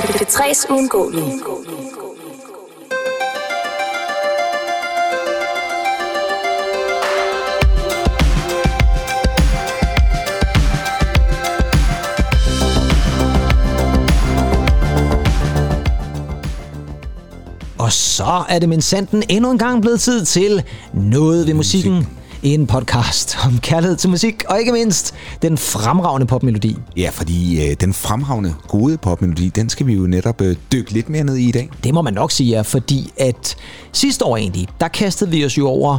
[0.00, 1.40] P3's uundgåelige.
[17.78, 20.62] Og så er det min sanden endnu en gang blevet tid til
[20.94, 22.19] Noget ved musikken.
[22.42, 26.76] En podcast om kærlighed til musik, og ikke mindst den fremragende popmelodi.
[26.96, 31.08] Ja, fordi øh, den fremragende gode popmelodi, den skal vi jo netop øh, dykke lidt
[31.08, 31.70] mere ned i i dag.
[31.84, 33.56] Det må man nok sige, ja, fordi at
[33.92, 35.98] sidste år egentlig, der kastede vi os jo over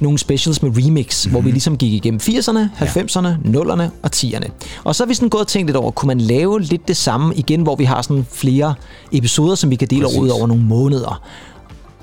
[0.00, 1.34] nogle specials med remix, mm-hmm.
[1.34, 4.50] hvor vi ligesom gik igennem 80'erne, 90'erne, 0'erne og 10'erne.
[4.84, 6.96] Og så har vi sådan gået og tænkt lidt over, kunne man lave lidt det
[6.96, 8.74] samme igen, hvor vi har sådan flere
[9.12, 10.18] episoder, som vi kan dele Præcis.
[10.18, 11.22] ud over nogle måneder.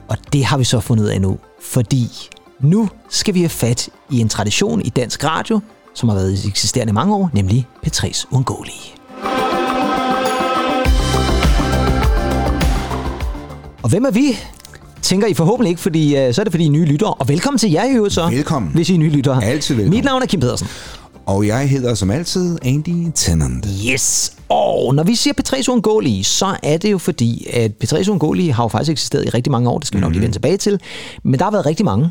[0.07, 2.09] Og det har vi så fundet af nu, fordi
[2.59, 5.59] nu skal vi have fat i en tradition i dansk radio,
[5.93, 8.93] som har været eksisterende mange år, nemlig P3's Undgåelige.
[13.83, 14.37] Og hvem er vi?
[15.01, 17.13] Tænker I forhåbentlig ikke, fordi uh, så er det fordi I nye lyttere.
[17.13, 18.29] Og velkommen til jer i øvrigt så.
[18.29, 18.71] Velkommen.
[18.73, 19.43] Hvis I er nye lyttere.
[19.43, 19.97] Altid velkommen.
[19.97, 20.67] Mit navn er Kim Pedersen.
[21.27, 23.67] Og jeg hedder som altid Andy Tennant.
[23.85, 24.33] Yes.
[24.49, 28.63] Og når vi siger P3's Uundgåelige, så er det jo fordi, at P3's Uundgåelige har
[28.63, 29.77] jo faktisk eksisteret i rigtig mange år.
[29.77, 30.79] Det skal vi nok lige vende tilbage til.
[31.23, 32.09] Men der har været rigtig mange.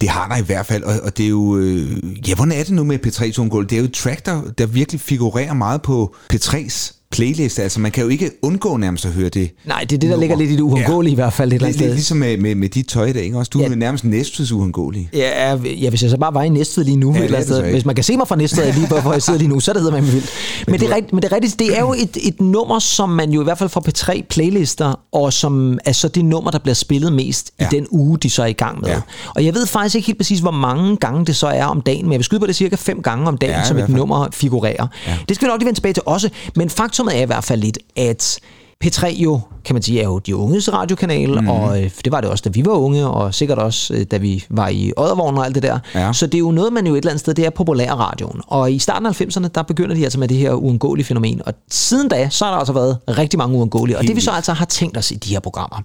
[0.00, 1.56] Det har der i hvert fald, og, og det er jo...
[1.56, 3.64] Øh, ja, hvordan er det nu med P3 Tongol?
[3.64, 7.58] Det er jo et track, der, der virkelig figurerer meget på P3's playlist.
[7.58, 9.50] Altså, man kan jo ikke undgå nærmest at høre det.
[9.64, 10.20] Nej, det er det, der nummer.
[10.20, 11.52] ligger lidt i det uundgåelige i hvert fald.
[11.52, 11.94] Et eller Lidt, andet lidt sted.
[11.94, 13.50] ligesom med, med, med dit tøj dag, ikke også?
[13.54, 13.64] Du Ja.
[13.68, 15.08] er nærmest næstveds uundgåelig.
[15.12, 17.38] Ja, ja, hvis jeg så bare var i Næstved lige nu, Ja, ja, det eller
[17.38, 19.48] er andet det hvis man kan se mig fra Næstved lige hvor jeg sidder lige
[19.48, 20.30] nu, så er det hedder man vildt.
[20.66, 23.08] Men det, er rigt, men det er rigtigt, det er jo et, et nummer, som
[23.08, 26.58] man jo i hvert fald får P3 playlister, og som er så det nummer, der
[26.58, 27.64] bliver spillet mest ja.
[27.64, 27.76] Ja.
[27.76, 28.88] i den uge, de så er i gang med.
[28.88, 28.94] Ja.
[28.94, 29.00] Ja.
[29.34, 32.04] Og jeg ved faktisk ikke helt præcis, hvor mange gange det så er om dagen,
[32.04, 34.28] men jeg vil skyde på det cirka fem gange om dagen, Ja, som et nummer
[34.32, 34.86] figurerer.
[35.06, 35.16] Ja.
[35.28, 37.60] Det skal vi nok lige vende tilbage til også, men faktumet er i hvert fald
[37.60, 38.40] lidt, at
[38.84, 41.48] P3 jo, kan man sige, er jo de unges radiokanal, mm.
[41.48, 44.16] og øh, det var det også, da vi var unge, og sikkert også, øh, da
[44.16, 45.78] vi var i Oddervognen og alt det der.
[45.94, 46.12] Ja.
[46.12, 48.40] Så det er jo noget, man jo et eller andet sted, det er populærradioen.
[48.46, 51.42] Og i starten af 90'erne, der begynder de altså med det her uundgåelige fænomen.
[51.46, 53.98] Og siden da, så har der altså været rigtig mange uundgåelige.
[53.98, 55.82] Og det vi så altså har tænkt os i de her programmer,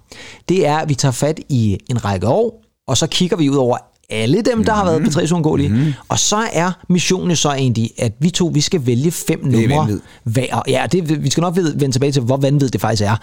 [0.48, 3.56] det er, at vi tager fat i en række år, og så kigger vi ud
[3.56, 3.76] over
[4.10, 5.68] alle dem, der har været P3's uundgåelige.
[5.68, 5.92] Mm.
[6.08, 9.88] Og så er missionen så egentlig, at vi to, vi skal vælge fem numre
[10.24, 10.62] hver.
[10.68, 13.16] Ja, det, vi skal nok vende tilbage til, hvor vanvittigt det faktisk er.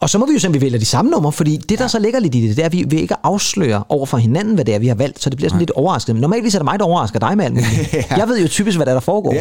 [0.00, 2.20] Og så må vi jo vi vælger de samme numre, fordi det, der så ligger
[2.20, 4.74] lidt i det, det er, at vi vil ikke afsløre over for hinanden, hvad det
[4.74, 6.14] er, vi har valgt, så det bliver sådan lidt overrasket.
[6.14, 7.94] Men normalt er det mig, der overrasker dig med alt muligt.
[8.20, 9.34] Jeg ved jo typisk, hvad der, er, der foregår.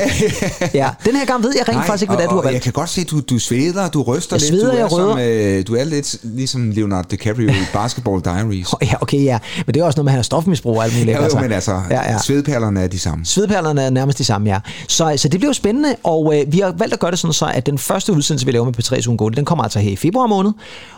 [0.74, 2.46] ja, den her gang ved jeg rent faktisk ikke, hvad det er, du har og
[2.46, 2.64] jeg valgt.
[2.64, 4.50] kan godt se, at du, du sveder, du ryster Jeg lidt.
[4.50, 5.58] sveder, du, er jeg som, røder.
[5.60, 8.68] øh, du er lidt ligesom Leonardo DiCaprio i Basketball Diaries.
[8.82, 9.40] Ja, okay, ja.
[9.66, 11.18] Men det er også noget med, at han har stofmisbrug og alt muligt.
[11.18, 12.18] Ja, jo, men altså, Ja, ja.
[12.18, 13.26] svedperlerne er de samme.
[13.26, 14.60] Svedperlerne er nærmest de samme, ja.
[14.88, 17.34] Så, så det bliver jo spændende, og øh, vi har valgt at gøre det sådan
[17.34, 19.96] så, at den første udsendelse, vi laver med P3's Ungående, den kommer altså her i
[19.96, 20.45] februar måned,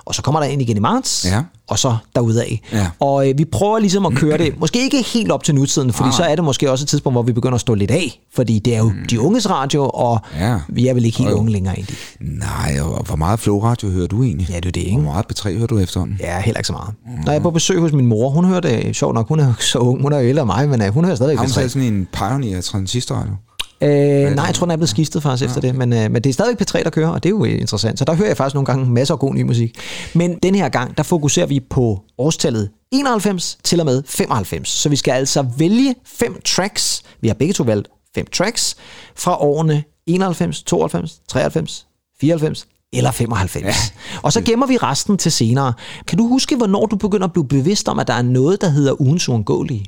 [0.05, 1.41] og så kommer der en igen i marts, Ja.
[1.67, 2.45] og så derudad.
[2.73, 2.87] Ja.
[2.99, 6.09] Og øh, vi prøver ligesom at køre det, måske ikke helt op til nutiden, fordi
[6.17, 8.59] så er det måske også et tidspunkt, hvor vi begynder at stå lidt af, fordi
[8.59, 10.59] det er jo de unges radio, og Ja.
[10.69, 11.39] vi er vel ikke helt Og jo.
[11.39, 11.97] unge længere egentlig.
[12.21, 14.49] Nej, og hvor meget Flow-radio hører du egentlig?
[14.49, 14.97] Ja, det er det, ikke?
[15.01, 16.17] Hvor meget P3 hører du efterhånden?
[16.19, 16.93] Ja, heller ikke så meget.
[17.25, 19.47] Når jeg er på besøg hos min mor, hun hører det, sjovt nok, hun er
[19.47, 21.43] jo så ung, hun er jo ældre end mig, men øh, hun hører stadig Har
[21.43, 21.53] hun P3.
[21.53, 23.33] taget sådan en pioneer transistorradio?
[23.81, 25.47] Øh, nej, jeg tror, den er blevet skiftet faktisk ja.
[25.47, 27.45] efter det, men, øh, men det er stadigvæk P3, der kører, og det er jo
[27.45, 27.99] øh, interessant.
[27.99, 29.79] Så der hører jeg faktisk nogle gange masser af god ny musik.
[30.13, 34.69] Men den her gang, der fokuserer vi på årstallet 91 til og med 95.
[34.69, 37.03] Så vi skal altså vælge fem tracks.
[37.21, 38.75] Vi har begge to valgt fem tracks
[39.15, 41.87] fra årene 91, 92, 93,
[42.21, 43.65] 94 eller 95.
[43.65, 43.73] Ja.
[44.23, 45.73] Og så gemmer vi resten til senere.
[46.07, 48.69] Kan du huske, hvornår du begynder at blive bevidst om, at der er noget, der
[48.69, 49.85] hedder ugens uundgåelige?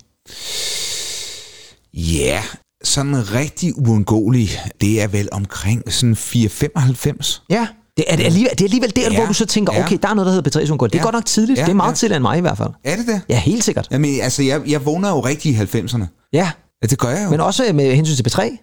[1.94, 2.44] Ja,
[2.84, 4.50] sådan rigtig uundgåelig.
[4.82, 7.46] Det er vel omkring sådan 4-95.
[7.50, 7.68] Ja.
[7.98, 9.18] Det er, det alligevel, det er alligevel der, ja.
[9.18, 9.84] Hvor du så tænker, ja.
[9.86, 10.90] okay, der er noget, der hedder P3 Ungård.
[10.90, 11.04] Det er Ja.
[11.04, 11.60] godt nok tidligt.
[11.60, 11.96] Ja, det er meget ja.
[11.96, 12.70] tidligere end mig i hvert fald.
[12.84, 13.22] Er det det?
[13.30, 13.88] Ja, helt sikkert.
[13.92, 16.30] Jamen, altså, jeg, jeg vågner jo rigtig i 90'erne.
[16.34, 16.52] Ja,
[16.82, 17.30] Ja, det gør jeg jo.
[17.30, 18.58] men også med hensyn til P3.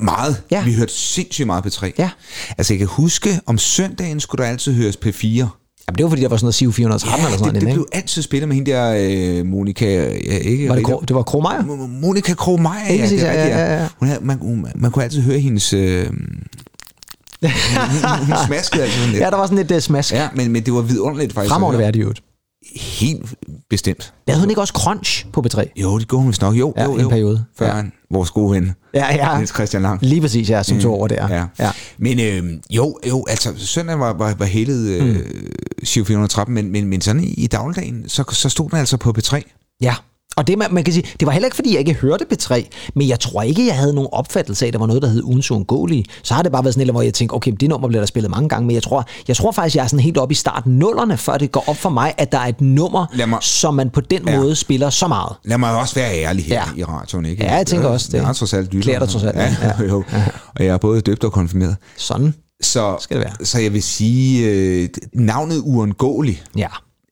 [0.00, 0.42] Meget.
[0.50, 0.64] Ja.
[0.64, 1.90] Vi hørte sindssygt meget P3.
[1.98, 2.10] Ja.
[2.58, 5.46] Altså, jeg kan huske, om søndagen skulle der altid høres P4.
[5.88, 7.74] Jamen, det var fordi, der var sådan noget SIV 413 eller sådan det, det noget.
[7.76, 9.86] blev altid spillet med hende der, øh, Monika...
[10.26, 11.60] Ja, ikke Var det, Kro, det var Kromager?
[11.62, 13.88] Mo- Monika Krogmeier, Lige ja, det er ja, ja, ja.
[13.98, 15.72] Hun havde, man, hun, man kunne altid høre hendes...
[15.72, 16.10] Øh, hun,
[17.42, 19.22] hun, hun smaskede altid sådan lidt.
[19.22, 20.12] Ja, der var sådan lidt uh, smask.
[20.12, 21.52] Ja, Ja, men, men det var vidunderligt faktisk.
[21.52, 22.20] Fremragende at
[22.76, 23.34] Helt
[23.70, 24.14] bestemt.
[24.26, 25.72] Lavede hun ikke også Crunch på P3?
[25.76, 26.54] Jo, det gjorde hun vist nok.
[26.54, 27.08] Jo, Ja, jo, en jo.
[27.08, 27.44] periode.
[27.58, 27.72] Før Ja.
[27.72, 29.36] han, vores gode ven, Ja, ja.
[29.36, 29.98] Niels Christian Lang.
[30.02, 31.28] Lige præcis, ja, som tog over der.
[31.36, 31.44] Ja.
[31.58, 31.70] ja.
[31.98, 36.04] Men øh, jo, jo, altså søndag var, var, var heldet øh, Mm.
[36.06, 39.40] 413, men, men, men sådan i, i dagligdagen, så, så stod den altså på P3.
[39.80, 39.94] Ja,
[40.36, 42.64] Og det, man, man kan sige, det var heller ikke, fordi jeg ikke hørte P3,
[42.94, 45.22] men jeg tror ikke, jeg havde nogen opfattelse af, at der var noget, der hed
[45.22, 46.04] ugens uundgåelige.
[46.22, 48.06] Så har det bare været sådan et, hvor jeg tænkte, okay, det nummer bliver der
[48.06, 50.34] spillet mange gange, men jeg tror, jeg tror faktisk, jeg er sådan helt oppe i
[50.34, 53.74] starten nullerne, før det går op for mig, at der er et nummer, mig, som
[53.74, 54.40] man på den ja.
[54.40, 55.36] måde spiller så meget.
[55.44, 56.80] Lad mig også være ærlig her ja.
[56.80, 57.44] i radioen, ikke?
[57.44, 58.18] Ja, jeg tænker også det.
[58.18, 58.70] Jeg har trods alt.
[58.70, 59.36] Klæder dig trods alt.
[59.36, 59.84] Ja, ja.
[59.88, 60.04] jo.
[60.56, 61.76] Og jeg er både døbt og konfirmeret.
[61.96, 63.46] Sådan så, skal det være.
[63.46, 66.42] Så jeg vil sige, øh, navnet uundgåelig.
[66.56, 66.68] Ja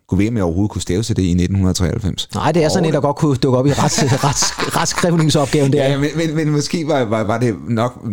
[0.08, 2.28] kunne at overhovedet kunne stave til det i 1993.
[2.34, 5.88] Nej, det er sådan et, der godt kunne dukke op i rets, rets, retskrivningsopgaven der.
[5.88, 8.06] Ja, men, men, men måske var, var, var det nok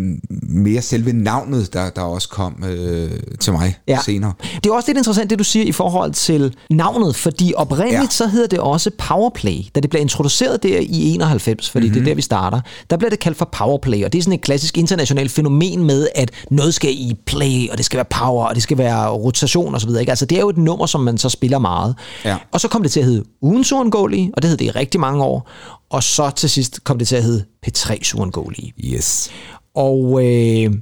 [0.50, 4.00] mere selve navnet, der, der også kom øh, til mig ja.
[4.06, 4.34] senere.
[4.64, 8.10] Det er også lidt interessant, det du siger i forhold til navnet, fordi oprindeligt ja.
[8.10, 9.58] så hedder det også Powerplay.
[9.76, 11.94] Da det blev introduceret der i 91, fordi mm-hmm.
[11.94, 12.10] det er mhm.
[12.10, 14.78] der, vi starter, der blev det kaldt for Powerplay, og det er sådan et klassisk
[14.78, 18.64] internationalt fænomen med, at noget skal i play, og det skal være power, og det
[18.64, 19.90] skal være rotation osv.
[20.08, 21.96] Altså det er jo et nummer, som man så spiller meget meget.
[22.26, 22.38] Ja.
[22.52, 25.00] Og så kom det til at hedde Ugens Uundgåelige, og det hed det i rigtig
[25.00, 25.50] mange år.
[25.90, 28.74] Og så til sidst kom det til at hedde P3's Uundgåelige.
[28.84, 29.30] Yes.
[29.76, 30.74] Og øh,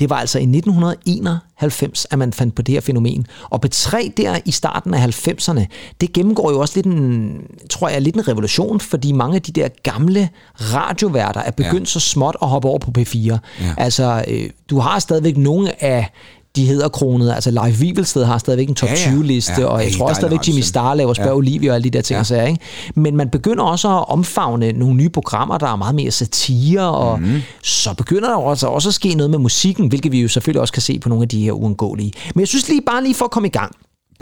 [0.00, 3.26] det var altså i 1991, at man fandt på det her fænomen.
[3.50, 5.64] Og P3 der i starten af 90'erne,
[6.00, 9.52] det gennemgår jo også lidt en, tror jeg, lidt en revolution, fordi mange af de
[9.52, 11.84] der gamle radioværter er begyndt ja.
[11.84, 13.16] så småt at hoppe over på P4.
[13.16, 13.38] Ja.
[13.76, 16.10] Altså, øh, du har stadigvæk nogle af
[16.56, 17.32] de hedder kronet.
[17.32, 19.16] Altså Leif Wivelsted har stadigvæk en top ja, ja.
[19.16, 21.34] 20-liste, ja, og jeg tror også stadigvæk Jimmy Star laver Spørg ja.
[21.34, 22.18] Olivia og alle de der ting.
[22.18, 22.24] Ja.
[22.24, 22.60] Så, ikke?
[22.94, 27.20] Men man begynder også at omfavne nogle nye programmer, der er meget mere satire, og
[27.20, 27.42] mm.
[27.62, 30.72] så begynder der også, også at ske noget med musikken, hvilket vi jo selvfølgelig også
[30.72, 32.12] kan se på nogle af de her uundgåelige.
[32.34, 33.72] Men jeg synes lige bare lige for at komme i gang,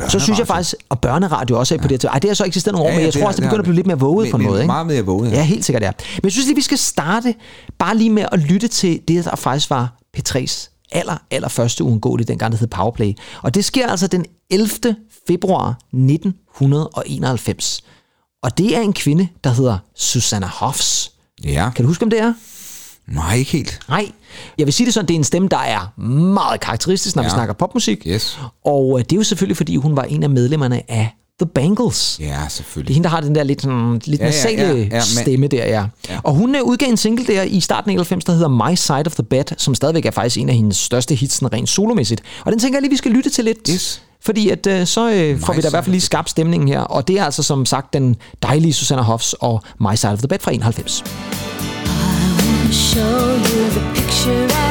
[0.09, 1.83] så synes jeg faktisk, og børneradio også er ja.
[1.83, 3.37] på det her Ej, det har så eksisteret nogle år, ja, men jeg tror også,
[3.37, 4.61] det begynder at blive lidt mere våget på en måde.
[4.61, 4.67] Ikke?
[4.67, 5.37] Meget mere våget, ja.
[5.37, 5.43] ja.
[5.43, 5.91] helt sikkert, ja.
[6.17, 7.35] Men jeg synes lige, vi skal starte
[7.79, 12.27] bare lige med at lytte til det, der faktisk var P3's aller, aller første uundgåelige,
[12.27, 13.13] dengang det hed Powerplay.
[13.43, 14.69] Og det sker altså den 11.
[15.27, 17.85] februar 1991.
[18.43, 21.13] Og det er en kvinde, der hedder Susanna Hoffs.
[21.45, 21.71] Ja.
[21.77, 22.35] Kan du huske, om det er?
[23.07, 23.81] Nej, ikke helt.
[23.89, 24.13] Nej.
[24.59, 27.29] Jeg vil sige det sådan, det er en stemme, der er meget karakteristisk, når ja.
[27.29, 28.07] vi snakker popmusik.
[28.07, 28.41] Yes.
[28.65, 32.17] Og øh, det er jo selvfølgelig, fordi hun var en af medlemmerne af The Bangles.
[32.21, 32.89] Ja, selvfølgelig.
[32.89, 35.01] Det er hende, der har den der lidt, sådan, lidt ja, nasale ja, ja, ja,
[35.01, 35.87] stemme der, ja.
[36.09, 36.19] ja.
[36.23, 39.03] Og hun uh, udgav en single der i starten af 90, der hedder My Side
[39.07, 42.23] of the Bed, som stadigvæk er faktisk en af hendes største hits, sådan rent solomæssigt.
[42.45, 43.59] Og den tænker jeg lige, vi skal lytte til lidt.
[43.71, 44.03] Yes.
[44.21, 46.81] Fordi at, uh, så uh, får vi da i hvert fald lige skabt stemningen her.
[46.81, 50.29] Og det er altså som sagt den dejlige Susanna Hoffs og My Side of the
[50.29, 51.05] Bed fra 91.
[52.71, 54.64] I show you the picture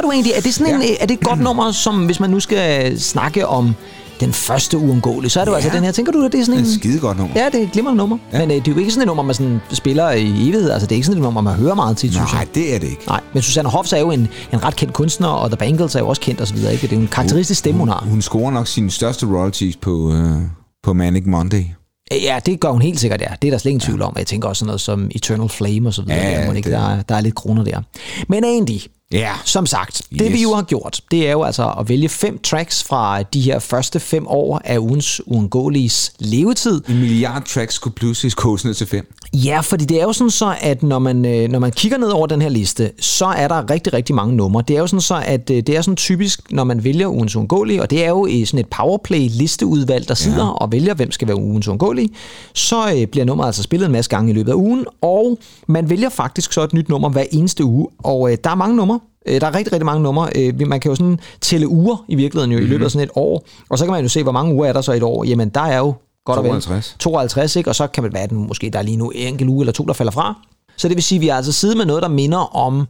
[0.00, 0.94] Tænker du egentlig, er det, sådan en, ja.
[1.00, 3.74] er det et godt nummer, som hvis man nu skal snakke om
[4.20, 5.52] den første uundgåelige, så er det ja.
[5.52, 5.92] jo altså den her.
[5.92, 6.64] Tænker du, at det er sådan en...
[6.64, 7.40] Det er skide godt nummer.
[7.40, 8.18] Ja, det er et glimrende nummer.
[8.32, 8.38] Ja.
[8.38, 10.70] Men øh, det er jo ikke sådan et nummer, man sådan spiller i evighed.
[10.70, 12.78] Altså, det er ikke sådan et nummer, man hører meget til, synes Nej, det er
[12.78, 13.02] det ikke.
[13.06, 15.98] Nej, men Susanne Hoffs er jo en, en ret kendt kunstner, og The Bangles er
[15.98, 16.56] jo også kendt osv.
[16.56, 16.68] Ikke?
[16.70, 18.04] Det er jo en karakteristisk stemme, hun har.
[18.08, 20.40] Hun scorer nok sine største royalties på, øh,
[20.82, 21.64] på Manic Monday.
[22.10, 23.28] Ja, det gør hun helt sikkert, ja.
[23.42, 24.14] Det er der slet ingen tvivl om.
[24.18, 26.18] Jeg tænker også sådan noget som Eternal Flame og så videre.
[26.18, 27.80] Ja, der, ikke, der, der er lidt kroner der.
[28.28, 28.80] Men Andy,
[29.12, 29.32] Ja.
[29.44, 30.32] Som sagt, det yes.
[30.32, 33.58] vi jo har gjort, det er jo altså at vælge fem tracks fra de her
[33.58, 36.82] første fem år af ugens uundgåeliges levetid.
[36.88, 39.14] En milliard tracks skulle pludselig koges ned til fem.
[39.32, 42.08] Ja, fordi det er jo sådan så, at når man, øh, når man kigger ned
[42.08, 44.62] over den her liste, så er der rigtig, rigtig mange numre.
[44.68, 47.36] Det er jo sådan så, at øh, det er sådan typisk, når man vælger ugens
[47.36, 50.50] uundgåelige, og det er jo i sådan et powerplay-listeudvalg, der sidder ja.
[50.50, 52.10] og vælger, hvem skal være ugens uundgåelige,
[52.52, 55.90] så øh, bliver nummeret altså spillet en masse gange i løbet af ugen, og man
[55.90, 59.46] vælger faktisk så et nyt nummer hver eneste uge, og der er mange numre, der
[59.46, 60.52] er rigtig, rigtig mange numre.
[60.66, 62.66] Man kan jo sådan tælle uger i virkeligheden jo, mm-hmm.
[62.66, 63.44] i løbet af sådan et år.
[63.68, 65.24] Og så kan man jo se, hvor mange uger er der så i et år.
[65.24, 66.96] Jamen, der er jo Godt 52.
[66.98, 67.70] 52, ikke?
[67.70, 69.72] Og så kan det være, at måske der er lige nu en enkelt uge eller
[69.72, 70.34] to, der falder fra.
[70.76, 72.88] Så det vil sige, at vi har altså siddet med noget, der minder om,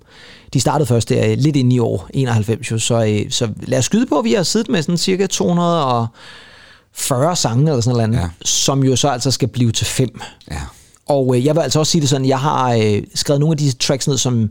[0.53, 3.85] de startede først der lidt ind i år, 91 jo, så, øh, så lad os
[3.85, 8.29] skyde på, at vi har siddet med sådan cirka 240 sange eller sådan noget, ja.
[8.45, 10.21] som jo så altså skal blive til fem.
[10.51, 10.61] Ja.
[11.09, 13.59] Og øh, jeg vil altså også sige det sådan, jeg har øh, skrevet nogle af
[13.59, 14.51] disse tracks ned, som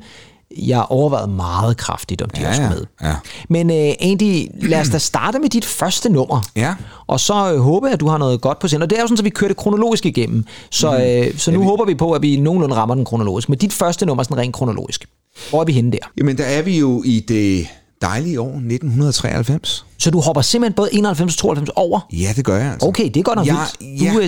[0.58, 2.86] jeg har overvejet meget kraftigt, om de Ja, også ja, med.
[3.04, 3.16] ja.
[3.50, 6.42] Men øh, Andy, lad os da starte med dit første nummer.
[6.56, 6.76] Ja.
[7.08, 8.84] Og så øh, håber jeg, at du har noget godt på sind.
[8.84, 10.46] Og det er jo sådan, at vi kører det kronologisk igennem.
[10.72, 11.02] Så, Mhm.
[11.32, 13.50] øh, så nu håber vi på, at vi nogenlunde rammer den kronologisk.
[13.50, 15.06] Men dit første nummer er sådan rent kronologisk.
[15.50, 15.98] Hvor er vi henne der?
[16.18, 17.68] Jamen, der er vi jo i det
[18.02, 19.86] dejlige år 1993.
[19.98, 22.00] Så du hopper simpelthen både 91 og 92 over?
[22.14, 22.88] Ja, det gør jeg altså.
[22.88, 24.04] Okay, det er godt nok Ja, vildt.
[24.04, 24.22] ja, Du er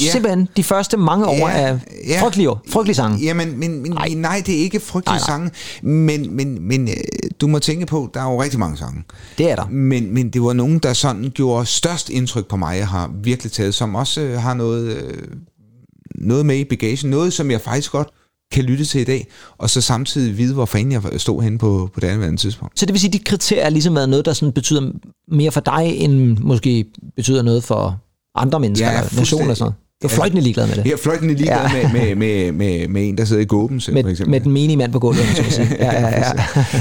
[0.00, 0.10] ja.
[0.10, 1.78] simpelthen de første mange år af
[2.20, 3.18] frygtelige, år- frygtelige sange.
[3.18, 4.08] Jamen, men, men, nej.
[4.16, 5.48] nej, det er ikke frygtelige Nej, nej.
[5.48, 5.50] sange,
[5.82, 6.94] men, men, men øh,
[7.40, 9.02] du må tænke på, der er jo rigtig mange sange.
[9.38, 9.66] Det er der.
[9.68, 13.52] Men, men det var nogen, der sådan gjorde størst indtryk på mig, jeg har virkelig
[13.52, 15.22] taget, som også øh, har noget, øh,
[16.14, 18.08] noget med i bagagen, noget som jeg faktisk godt
[18.52, 19.26] kan lytte til i dag,
[19.58, 22.78] og så samtidig vide, hvor fanden jeg stod henne på, på det andet tidspunkt.
[22.80, 24.92] Så det vil sige, at de kriterier har ligesom været noget, der sådan betyder
[25.32, 26.84] mere for dig, end måske
[27.16, 27.98] betyder noget for
[28.34, 29.74] andre mennesker, Ja, nationer og sådan noget.
[30.04, 30.16] Er Ja.
[30.16, 30.84] fløjtende ligeglad med det.
[30.84, 31.78] Jeg er fløjtende ligeglad Ja.
[31.78, 31.92] ja.
[31.92, 34.30] med, med, med, med, med en, der sidder i gåben, for Med, eksempel.
[34.30, 35.76] med den menige mand på gulvet, så må sige.
[35.80, 36.32] Ja, ja, ja.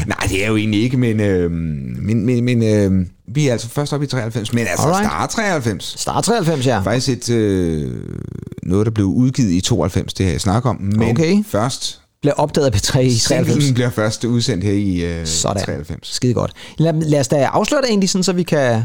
[0.08, 3.70] Nej, det er jo egentlig ikke, men, øh, men, men, men øh, vi er altså
[3.70, 5.06] først oppe i 93, men altså Alright.
[5.08, 5.94] start 93.
[5.98, 6.80] Start 93, ja.
[6.80, 7.92] Faktisk et, øh,
[8.64, 11.44] noget, der blev udgivet i 92, det har jeg snakket om, men Okay.
[11.48, 13.24] først, Blev opdaget af P3 i 93.
[13.54, 15.64] singlen bliver først udsendt her i øh, Sådan.
[15.64, 16.16] 93.
[16.16, 16.52] Skide godt.
[16.78, 18.84] Lad, lad os da afsløre det egentlig, sådan, så vi kan...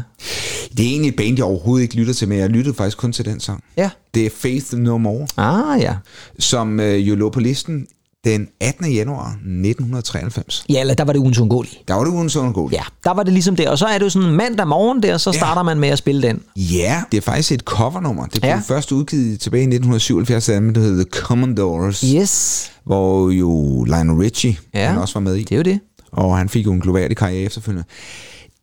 [0.77, 3.11] Det er egentlig et band, jeg overhovedet ikke lytter til, men jeg lyttede faktisk kun
[3.13, 3.63] til den sang.
[3.77, 3.89] Ja.
[4.13, 5.95] Det er Faith No More, Ah, ja.
[6.39, 7.87] som øh, jo lå på listen
[8.25, 8.91] den 18.
[8.93, 10.65] januar 1993.
[10.69, 11.79] Ja, eller der var det ugens undgåelige.
[11.87, 12.71] Der var det sådan god.
[12.71, 13.67] Ja, der var det ligesom det.
[13.67, 16.21] Og så er det jo sådan mandag morgen der, så starter man med at spille
[16.21, 16.41] den.
[16.55, 18.23] Ja, det er faktisk et covernummer.
[18.23, 18.55] Det blev Ja.
[18.55, 18.61] ja.
[18.67, 22.71] først udgivet tilbage i 1977, da det hed The Commodores, Yes.
[22.85, 24.87] hvor jo Lionel Richie Ja.
[24.87, 25.43] han også var med i.
[25.43, 25.79] Det er jo det.
[26.11, 27.85] Og han fik jo en gloværdig karriere efterfølgende.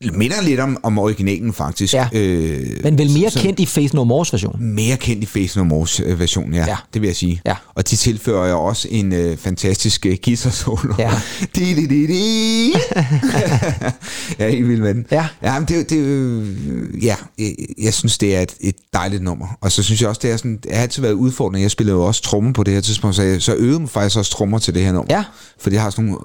[0.04, 1.94] Minder lidt om, om originalen faktisk.
[1.94, 2.08] Ja.
[2.12, 4.56] Øh, Men vel mere så- kendt i Faith No More's version.
[4.62, 6.76] mere kendt i Face No More's øh, version, ja, Ja.
[6.94, 7.40] Det vil jeg sige.
[7.46, 7.54] Ja.
[7.74, 10.94] Og de tilfører jo også en øh, fantastisk øh, guitar-solo.
[10.98, 11.10] Ja.
[11.56, 12.72] di, di, di, di.
[14.38, 15.06] ja, helt vildt med den.
[15.10, 15.26] Ja.
[15.42, 19.46] ja men det, det, øh, ja, jeg, jeg synes, det er et, et dejligt nummer.
[19.60, 21.60] Og så synes jeg også, det er sådan, det har altid været udfordrende.
[21.60, 24.16] Jeg spillede jo også trommer på det her tidspunkt, så jeg så øvede mig faktisk
[24.18, 25.14] også trommer til det her nummer.
[25.16, 25.24] Ja.
[25.60, 26.20] For det har sådan nogle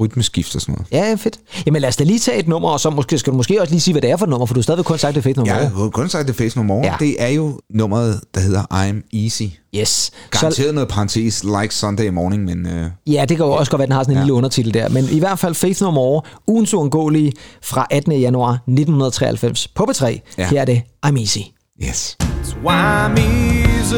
[0.00, 1.08] rytmeskift og sådan noget.
[1.08, 1.38] Ja, fedt.
[1.66, 3.72] Jamen lad os da lige tage et nummer, og så måske, skal du måske også
[3.72, 5.22] lige sige, hvad det er for et nummer, for du har stadigvæk kun sagt, det
[5.24, 5.56] Faith No More.
[5.56, 6.84] Jeg har kun sagt, det Face No More.
[6.84, 6.90] Ja.
[7.00, 7.06] Ja.
[7.06, 9.42] Det er jo nummeret, der hedder I'm Easy.
[9.74, 9.88] Yes.
[9.88, 12.66] Så, Garanteret noget parentes, like Sunday morning, men...
[12.66, 14.22] Øh, ja, det kan jo også godt være, at den har sådan en ja.
[14.22, 14.88] lille undertitel der.
[14.88, 17.32] Men i hvert fald Faith No More, ugens uundgåelige
[17.62, 18.12] fra 18.
[18.12, 20.06] januar 1993 på B3.
[20.06, 20.18] Ja.
[20.38, 20.48] Ja.
[20.48, 21.38] Her er det I'm Easy.
[21.82, 22.16] yes.
[22.22, 23.96] That's why I'm easy.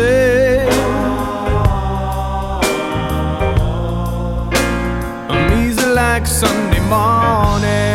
[5.30, 7.87] I'm easy like Sunday morning.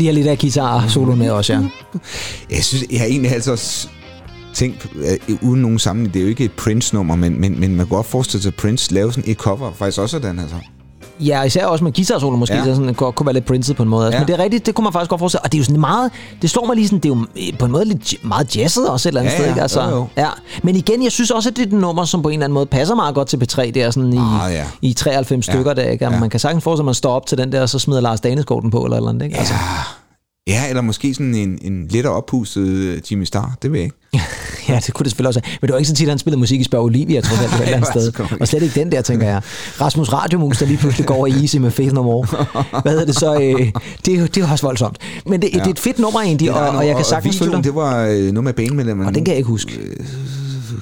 [0.00, 1.60] Lige have lidt af guitar solo med også, ja.
[2.50, 3.88] Jeg synes, jeg har egentlig altså også
[4.54, 4.88] tænkt,
[5.28, 7.96] øh, uden nogen sammenhæng, det er jo ikke et Prince-nummer, men, men, men man kan
[7.96, 10.79] godt forestille sig, at Prince lave sådan et cover, faktisk også af den her sang.
[11.20, 12.64] Ja, især også med guitar solo måske, ja.
[12.64, 14.04] Så sådan, kunne, kunne være lidt printet på en måde.
[14.06, 14.16] Altså.
[14.16, 14.20] Ja.
[14.20, 15.80] Men det er rigtigt, det kunne man faktisk godt forestille Og det er jo sådan
[15.80, 16.10] meget,
[16.42, 18.88] det slår mig lige sådan, det er jo øh, på en måde lidt meget jazzet
[18.88, 19.48] også et eller andet Ja, sted.
[19.48, 19.62] Ikke?
[19.62, 20.06] Altså, jo, jo.
[20.16, 20.28] Ja.
[20.62, 22.54] Men igen, jeg synes også, at det er et nummer, som på en eller anden
[22.54, 24.64] måde passer meget godt til P3, der sådan i, Ah, ja.
[24.82, 25.52] i 93 Ja.
[25.52, 25.74] stykker.
[25.74, 26.04] Der, ikke?
[26.04, 26.12] Ja.
[26.12, 26.20] Ja.
[26.20, 28.20] Man kan sagtens forestille at man står op til den der, og så smider Lars
[28.20, 29.24] Danesgaard den på, eller eller andet.
[29.26, 29.38] Ikke?
[29.38, 29.58] Altså, Ja,
[30.68, 33.96] eller måske sådan en, en lettere oppustet øh, Jimmy Star, det ved jeg ikke.
[34.68, 35.40] ja, det kunne det selvfølgelig også.
[35.60, 37.44] Men det var ikke så tit, at han spillede musik i Spørg Olivia, tror jeg,
[37.44, 38.40] et eller andet det var sted.
[38.40, 39.42] Og slet ikke den der, tænker jeg.
[39.80, 42.26] Rasmus Radiomus, der lige pludselig går over i Easy med Faith No More.
[42.82, 43.34] Hvad hedder det så?
[43.34, 43.72] Øh,
[44.06, 44.98] det, jo, det er også voldsomt.
[45.26, 45.58] Men det, ja.
[45.58, 47.64] det er et fedt nummer egentlig, og, og jeg kan sagtens følge dig.
[47.64, 49.06] det var øh, noget med bandmedlemmer.
[49.06, 49.80] Og den kan jeg ikke huske.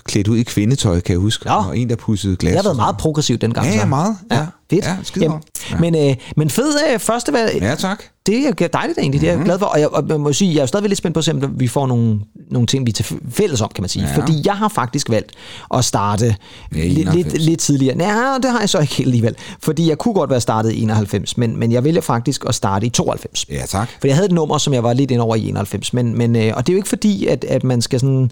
[0.05, 1.51] Klædt ud i kvindetøj, kan jeg huske.
[1.51, 1.69] Ja.
[1.69, 2.51] Og en, der pudsede glas.
[2.51, 3.67] Det har været meget progressivt dengang.
[3.67, 4.17] Ja, ja, meget.
[4.31, 4.47] Ja.
[4.71, 4.85] fedt.
[4.85, 5.43] Ja, skide Jamen.
[5.71, 5.79] Ja.
[5.79, 7.61] Men, øh, men fed øh, første, noget.
[7.61, 8.03] Ja, tak.
[8.27, 9.67] det er dejligt egentlig, det er jeg glad for.
[9.67, 11.69] Og jeg, og jeg må sige, jeg er jo stadigvæk lidt spændt på om vi
[11.69, 14.05] får nogle nogle ting, vi er til fælles om, kan man sige.
[14.05, 14.11] Ja.
[14.11, 14.17] Ja.
[14.17, 15.33] Fordi jeg har faktisk valgt
[15.75, 16.37] at starte
[16.75, 17.33] Ja, lidt, 91.
[17.33, 17.97] lidt, lidt tidligere.
[17.97, 19.37] Nej, det har jeg så ikke helt alligevel.
[19.63, 22.87] Fordi jeg kunne godt være startet i 91, men, men jeg vælger faktisk at starte
[22.87, 23.47] i 92.
[23.51, 23.89] Ja, tak.
[24.01, 26.37] For jeg havde et nummer, som jeg var lidt ind over i 91, men, men,
[26.37, 28.31] øh, og det er jo ikke fordi, at, at man skal sådan...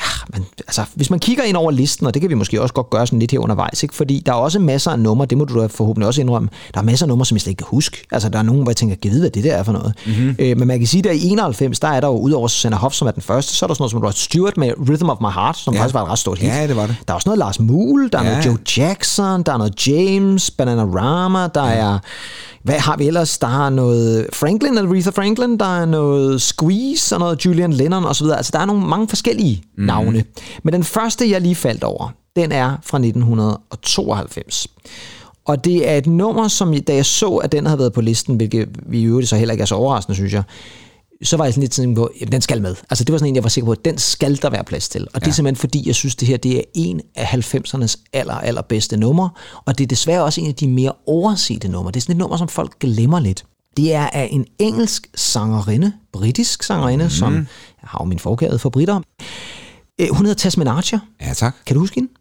[0.00, 0.06] Ja,
[0.38, 2.90] men, altså, hvis man kigger ind over listen, og det kan vi måske også godt
[2.90, 3.94] gøre sådan lidt her undervejs, ikke?
[3.94, 6.80] fordi der er også masser af numre, det må du da forhåbentlig også indrømme, der
[6.80, 8.04] er masser af numre, som jeg slet ikke kan huske.
[8.12, 9.94] Altså, der er nogen, hvor jeg tænker, vide, hvad det der er for noget.
[10.06, 10.36] Mm-hmm.
[10.38, 12.94] Øh, men man kan sige, at i 91, der er der jo, udover Susanna Hoff,
[12.94, 15.16] som er den første, så er der sådan noget som Rod Stewart med Rhythm of
[15.20, 15.78] My Heart, som Ja.
[15.78, 15.82] ja.
[15.82, 16.48] faktisk var et ret stort hit.
[16.48, 16.96] Ja, det var det.
[17.08, 18.30] Der er også noget Lars Muhl, der er Ja.
[18.30, 21.98] noget Joe Jackson, der er noget James, Bananarama, der er...
[22.64, 23.38] Hvad har vi ellers?
[23.38, 28.26] Der er noget Franklin, Aretha Franklin, der er noget Squeeze og noget Julian Lennon osv.
[28.26, 29.84] Altså, der er nogle mange forskellige mm.
[29.84, 30.24] navne.
[30.62, 34.66] Men den første, jeg lige faldt over, den er fra 1992.
[35.44, 38.36] Og det er et nummer, som da jeg så, at den havde været på listen,
[38.36, 40.42] hvilket vi i øvrigt så heller ikke er så overraskende, synes jeg,
[41.24, 42.76] så var jeg sådan lidt sådan på, jamen, den skal med.
[42.90, 44.88] Altså det var sådan en, jeg var sikker på, at den skal der være plads
[44.88, 45.06] til.
[45.14, 48.34] Og det er simpelthen fordi, jeg synes, det her det er en af 90'ernes aller,
[48.34, 49.30] aller bedste numre,
[49.66, 51.92] og det er desværre også en af de mere oversete numre.
[51.92, 53.44] Det er sådan et nummer, som folk glemmer lidt.
[53.76, 57.10] Det er af en engelsk sangerinde, britisk sangerinde, mm.
[57.10, 57.42] som jeg
[57.82, 59.00] har jo min forkærlighed for britter.
[60.00, 60.98] Øh, Hun hedder Tasmin Archer.
[61.20, 61.54] Ja, tak.
[61.66, 62.12] Kan du huske hende?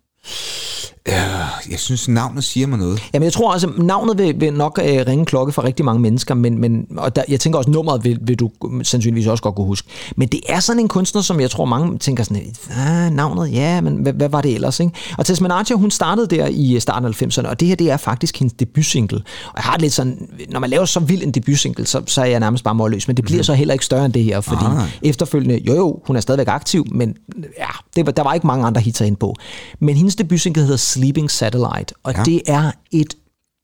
[1.08, 3.04] Jeg synes, navnet siger mig noget.
[3.14, 6.02] Jamen, jeg tror også, at navnet vil, vil nok øh, ringe klokke for rigtig mange
[6.02, 8.50] mennesker, men, men og der, jeg tænker også, nummeret vil, vil du
[8.84, 9.88] sandsynligvis også godt kunne huske.
[10.16, 12.44] Men det er sådan en kunstner, som jeg tror, mange tænker sådan,
[12.78, 14.80] ah, navnet, ja, men hvad, hvad var det ellers?
[14.80, 14.92] Ikke?
[15.18, 17.98] Og Tess Archer, hun startede der i starten af 90'erne, og det her, det er
[17.98, 19.18] faktisk hendes debutsingle.
[19.48, 22.22] Og jeg har det lidt sådan, når man laver så vild en debutsingle, så, så
[22.22, 23.44] er jeg nærmest bare målløs, men det bliver mm.
[23.44, 24.90] så heller ikke større end det her, fordi Ah.
[25.02, 27.16] efterfølgende, jo jo, hun er stadigvæk aktiv, men
[27.60, 29.36] ja, det, var- der var ikke mange andre hits herinde på.
[29.80, 32.18] Men hendes debutsingle hedder Sleeping Satellite, og Ja.
[32.20, 32.24] ja.
[32.24, 33.14] det er et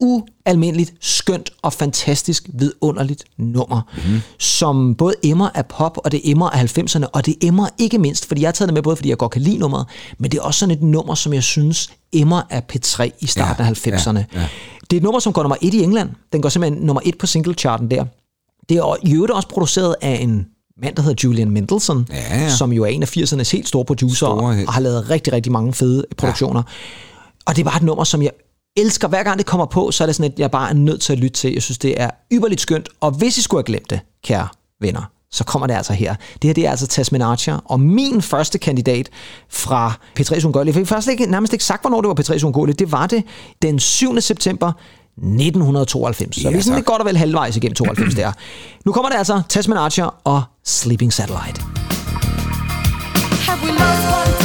[0.01, 4.19] ualmindeligt skønt og fantastisk vidunderligt nummer, mm.
[4.39, 8.25] som både emmer af pop, og det emmer af 90'erne, og det emmer ikke mindst,
[8.25, 9.85] fordi jeg har taget det med både, fordi jeg godt kan lide nummeret,
[10.17, 13.65] men det er også sådan et nummer, som jeg synes emmer af P3 i starten
[13.65, 14.17] Ja, af 90'erne.
[14.17, 14.47] ja, ja.
[14.81, 16.09] Det er et nummer, som går nummer et i England.
[16.33, 18.05] Den går simpelthen nummer et på singlecharten der.
[18.69, 20.47] Det er i øvrigt også produceret af en
[20.81, 22.49] mand, der hedder Julian Mendelssohn, Ja, ja.
[22.49, 25.51] som jo er en af 80'ernes helt store producer, Store og har lavet rigtig, rigtig
[25.51, 26.63] mange fede produktioner.
[27.49, 28.31] Og det er bare et nummer, som jeg
[28.77, 29.07] elsker.
[29.07, 31.13] Hver gang det kommer på, så er det sådan, at jeg bare er nødt til
[31.13, 31.53] at lytte til.
[31.53, 32.89] Jeg synes, det er yderligt skønt.
[32.99, 34.47] Og hvis I skulle have glemt det, kære
[34.81, 36.15] venner, så kommer det altså her.
[36.33, 39.09] Det her det er altså Tasmin Archer, og min første kandidat
[39.49, 40.75] fra P3's Ungåelige.
[40.75, 42.75] Jeg fik først ikke, nærmest ikke sagt, hvornår det var P3's Ungåelige.
[42.75, 43.23] Det var det
[43.61, 44.21] den 7.
[44.21, 44.71] september
[45.17, 46.35] 1992.
[46.35, 48.31] Så Ja, vi er sådan lidt godt og vel halvvejs igennem 92 der.
[48.85, 51.61] Nu kommer det altså Tasmin Archer og Sleeping Satellite.
[53.47, 54.38] Have we lost one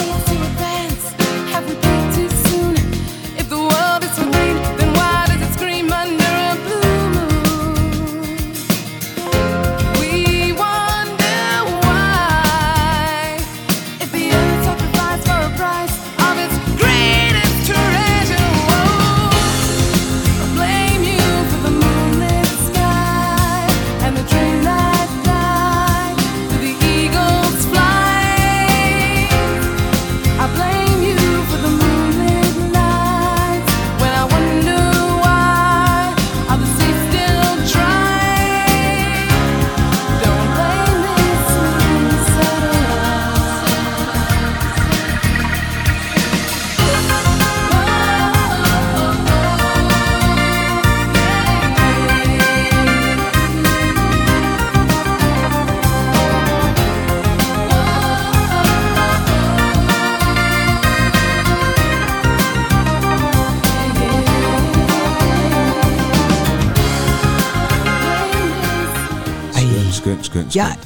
[70.54, 70.76] Jeg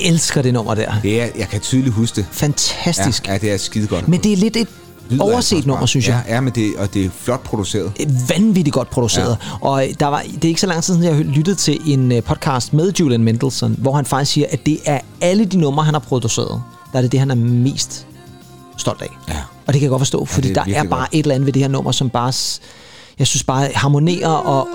[0.00, 0.92] elsker det nummer der.
[1.02, 2.26] Det er, jeg kan tydeligt huske det.
[2.30, 3.26] Fantastisk.
[3.26, 4.08] Ja, ja, det er skide godt.
[4.08, 4.68] Men det er lidt et
[5.10, 5.88] Lyder overset altså nummer, bare.
[5.88, 6.22] synes jeg.
[6.28, 7.92] Ja, ja men det, og det er flot produceret.
[8.28, 9.38] vanvittigt godt produceret.
[9.62, 9.66] Ja.
[9.66, 12.22] Og der var, det er ikke så lang tid siden, jeg lyttede til en øh,
[12.22, 15.94] podcast med Julian Mendelssohn, hvor han faktisk siger, at det er alle de numre, han
[15.94, 18.06] har produceret, der er det det, han er mest
[18.76, 19.16] stolt af.
[19.28, 19.34] Ja.
[19.66, 21.08] Og det kan jeg godt forstå, fordi er der er bare godt.
[21.12, 22.32] et eller andet ved det her nummer, som bare,
[23.18, 24.68] jeg synes bare harmonerer og...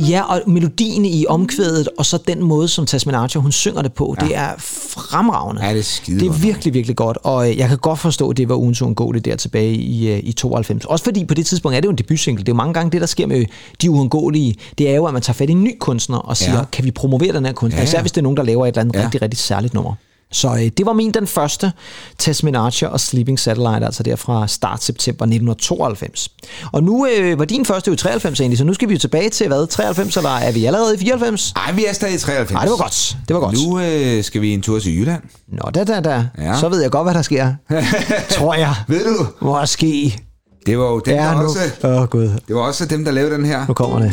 [0.00, 3.92] Ja, og melodien i omkvædet, og så den måde, som Tasmin Archer, hun synger det
[3.92, 4.26] på, ja.
[4.26, 5.64] det er fremragende.
[5.64, 8.30] Ja, det er skide Det er virkelig, virkelig godt, og øh, jeg kan godt forstå,
[8.30, 10.84] at det var ugens uundgåeligt der tilbage i, øh, i 92.
[10.84, 12.40] Også fordi på det tidspunkt er det jo en debutsingle.
[12.44, 13.44] Det er jo mange gange det, der sker med
[13.82, 14.54] de uundgåelige.
[14.78, 16.64] Det er jo, at man tager fat i en ny kunstner og siger, Ja.
[16.72, 17.80] kan vi promovere den her kunstner?
[17.80, 17.86] Ja.
[17.88, 19.04] Især hvis det er nogen, der laver et eller andet ja.
[19.04, 19.94] rigtig, rigtig særligt nummer.
[20.32, 21.72] Så øh, det var min den første,
[22.18, 26.28] Tasmin Archer og Sleeping Satellite, altså der fra start september 1992.
[26.72, 28.98] Og nu øh, var din første jo i 93 egentlig, så nu skal vi jo
[29.00, 31.52] tilbage til hvad, 93, eller er vi allerede i 94?
[31.56, 32.52] Ej, vi er stadig i 93.
[32.52, 33.16] Nej, det var godt.
[33.28, 33.54] Det var godt.
[33.66, 35.22] Nu øh, skal vi en tur til Jylland.
[35.48, 36.26] Nå, da, da, da.
[36.38, 36.60] Ja.
[36.60, 37.54] Så ved jeg godt, hvad der sker.
[38.38, 38.74] Tror jeg.
[38.88, 39.26] Ved du?
[39.40, 40.18] Måske.
[40.66, 41.42] Det var jo dem, Ja, der nu.
[41.42, 41.58] også...
[41.84, 42.28] Åh, oh, Gud.
[42.48, 43.66] Det var også dem, der lavede den her.
[43.66, 44.12] Nu kommer det.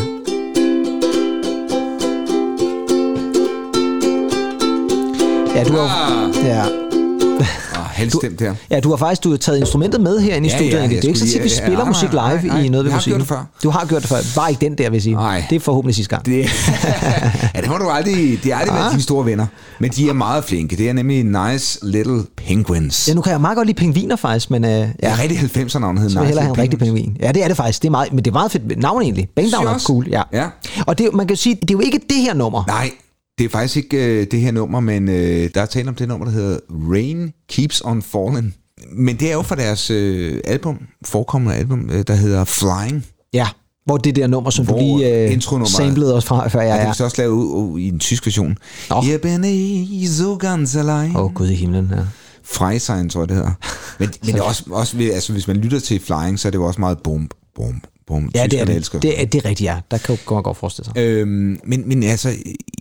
[5.55, 6.63] Ja, du har, ja.
[7.79, 8.55] oh, halvstemt her.
[8.69, 10.73] ja, du har faktisk du har taget instrumentet med herinde i Ja, studiet.
[10.73, 12.69] ja, det er ikke så tit, vi ja, spiller nej, musik nej, live nej, i
[12.69, 13.19] noget ved jeg har musikken.
[13.19, 13.45] gjort det før.
[13.63, 14.17] Du har gjort det før.
[14.35, 15.15] Bare ikke den der, vil jeg sige.
[15.15, 15.43] Nej.
[15.49, 16.25] Det er forhåbentlig sidste gang.
[16.25, 16.31] Det,
[17.55, 18.91] ja, det har du aldrig, det er aldrig været Ah.
[18.91, 19.45] dine store venner.
[19.79, 20.75] Men de er meget flinke.
[20.75, 23.07] Det er nemlig Nice Little Penguins.
[23.07, 25.79] Ja, nu kan jeg meget godt lide pingviner faktisk, men øh, ja, Ja, rigtig 90'er
[25.79, 27.01] navn hed så vil Nice hellere have en Little rigtig Penguins.
[27.03, 27.17] pingvin.
[27.21, 27.81] Ja, det er det faktisk.
[27.81, 29.27] Det er meget, men det er meget fedt navn egentlig.
[29.39, 30.21] Synes er cool, ja.
[30.33, 30.45] Ja.
[30.87, 32.63] Og det, man kan sige, det er jo ikke det her nummer.
[32.67, 32.91] Nej,
[33.37, 36.07] det er faktisk ikke øh, det her nummer, men øh, der er tale om det
[36.07, 38.55] nummer, der hedder Rain Keeps on Falling.
[38.91, 43.05] Men det er jo fra deres øh, album, forekommende album, øh, der hedder Flying.
[43.33, 43.47] Ja,
[43.85, 46.61] hvor det der nummer, som Hvor du lige øh, samlede os fra før.
[46.61, 46.81] Ja, Ja.
[46.81, 48.57] Det er så også lavet ud, i en tysk version.
[48.89, 49.03] Nå.
[49.09, 51.15] Jeg bin so ganz allein.
[51.15, 52.01] Åh, oh, Gud i himlen, ja.
[52.43, 53.51] Freisein, tror jeg, det hedder.
[53.99, 56.57] Men, men det er også, også altså, hvis man lytter til Flying, så er det
[56.57, 57.81] jo også meget bum, bum,
[58.13, 58.31] bum.
[58.35, 58.75] Ja, det er det.
[58.75, 58.99] Elsker.
[58.99, 59.77] Det er, det er rigtigt, ja.
[59.91, 60.97] Der kan man godt forestille sig.
[61.01, 62.33] Øhm, men, men altså,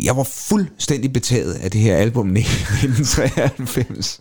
[0.03, 4.21] jeg var fuldstændig betaget af det her album i 1993.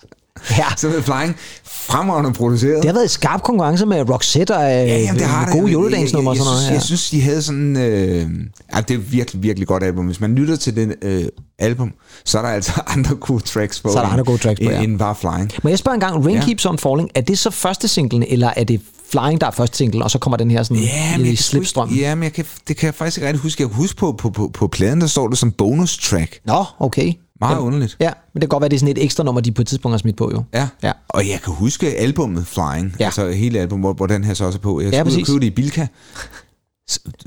[0.58, 0.65] Ja.
[0.78, 1.36] Som hed Flying.
[1.63, 2.76] Fremragende produceret.
[2.78, 6.32] Det har været i skarp konkurrence med Roxette og Ja, jamen, det har gode juledagsnummer
[6.32, 6.62] og sådan noget.
[6.63, 6.74] jeg, Ja.
[6.74, 7.78] jeg, synes, de havde sådan...
[7.78, 8.30] Øh,
[8.76, 10.06] ja, det er virkelig, virkelig godt album.
[10.06, 11.26] Hvis man lytter til den øh,
[11.60, 11.91] album,
[12.26, 13.91] så er der altså andre gode tracks på.
[13.91, 14.82] Så er der andre gode tracks på, end, ja.
[14.84, 15.52] End bare Flying.
[15.63, 16.43] Må jeg spørge en gang, Rain Ja.
[16.45, 19.78] Keeps on Falling, er det så første singlen, eller er det Flying, der er første
[19.78, 21.89] single, og så kommer den her sådan Ja, men sgu slipstrøm?
[21.89, 23.63] ja, men jeg kan, det kan jeg faktisk ikke rigtig huske.
[23.63, 26.39] Jeg kan huske på, på, på, på pladen, der står det som bonus track.
[26.45, 27.13] Nå, okay.
[27.41, 27.97] Meget underligt.
[28.00, 29.67] Ja, men det kan godt være, det er sådan et ekstra nummer, de på et
[29.67, 30.43] tidspunkt har smidt på, jo.
[30.54, 30.67] Ja.
[30.84, 30.91] Ja.
[31.10, 33.06] og jeg kan huske albummet Flying, Ja.
[33.06, 34.82] altså hele albumet, hvor, hvor den her så også er på.
[34.82, 35.28] Jeg Ja, skulle præcis.
[35.28, 35.88] købe det i Bilka.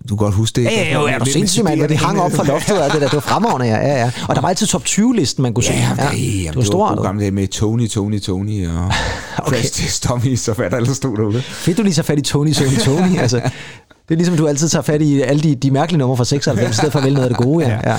[0.09, 0.65] Du kan godt huske det.
[0.65, 3.07] Ja, ja, jo, er du sindssyg, mand, det hang op fra loftet og det der.
[3.09, 4.11] Det var fremragende, ja, ja, ja.
[4.29, 5.73] Og der var altid top 20-listen, man kunne se.
[5.73, 6.97] Ja, ja, ja, det det var var stort.
[6.97, 8.85] gode gamle dage med Tony, Tony, Tony og
[9.39, 9.57] okay.
[9.57, 11.43] Crash Test Tommy, så hvad der ellers stod derude.
[11.43, 13.19] Fedt, du lige tager fat i Tony, Tony, Tony.
[13.25, 16.25] altså, det er ligesom, du altid tager fat i alle de, de mærkelige numre fra
[16.25, 17.67] 96, i stedet for at vælge noget af det gode.
[17.67, 17.91] Ja.
[17.93, 17.99] ja.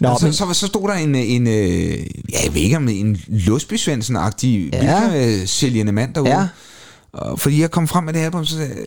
[0.00, 1.90] Nå, Nå, så, men, så, så stod der en, en øh,
[2.32, 3.78] ja, jeg ved ikke om en losby
[4.16, 5.02] agtig Ja.
[5.12, 5.46] ja.
[5.46, 6.30] sælgende mand derude.
[6.30, 6.46] Ja.
[7.12, 8.84] Og fordi jeg kom frem med det album, så sagde jeg,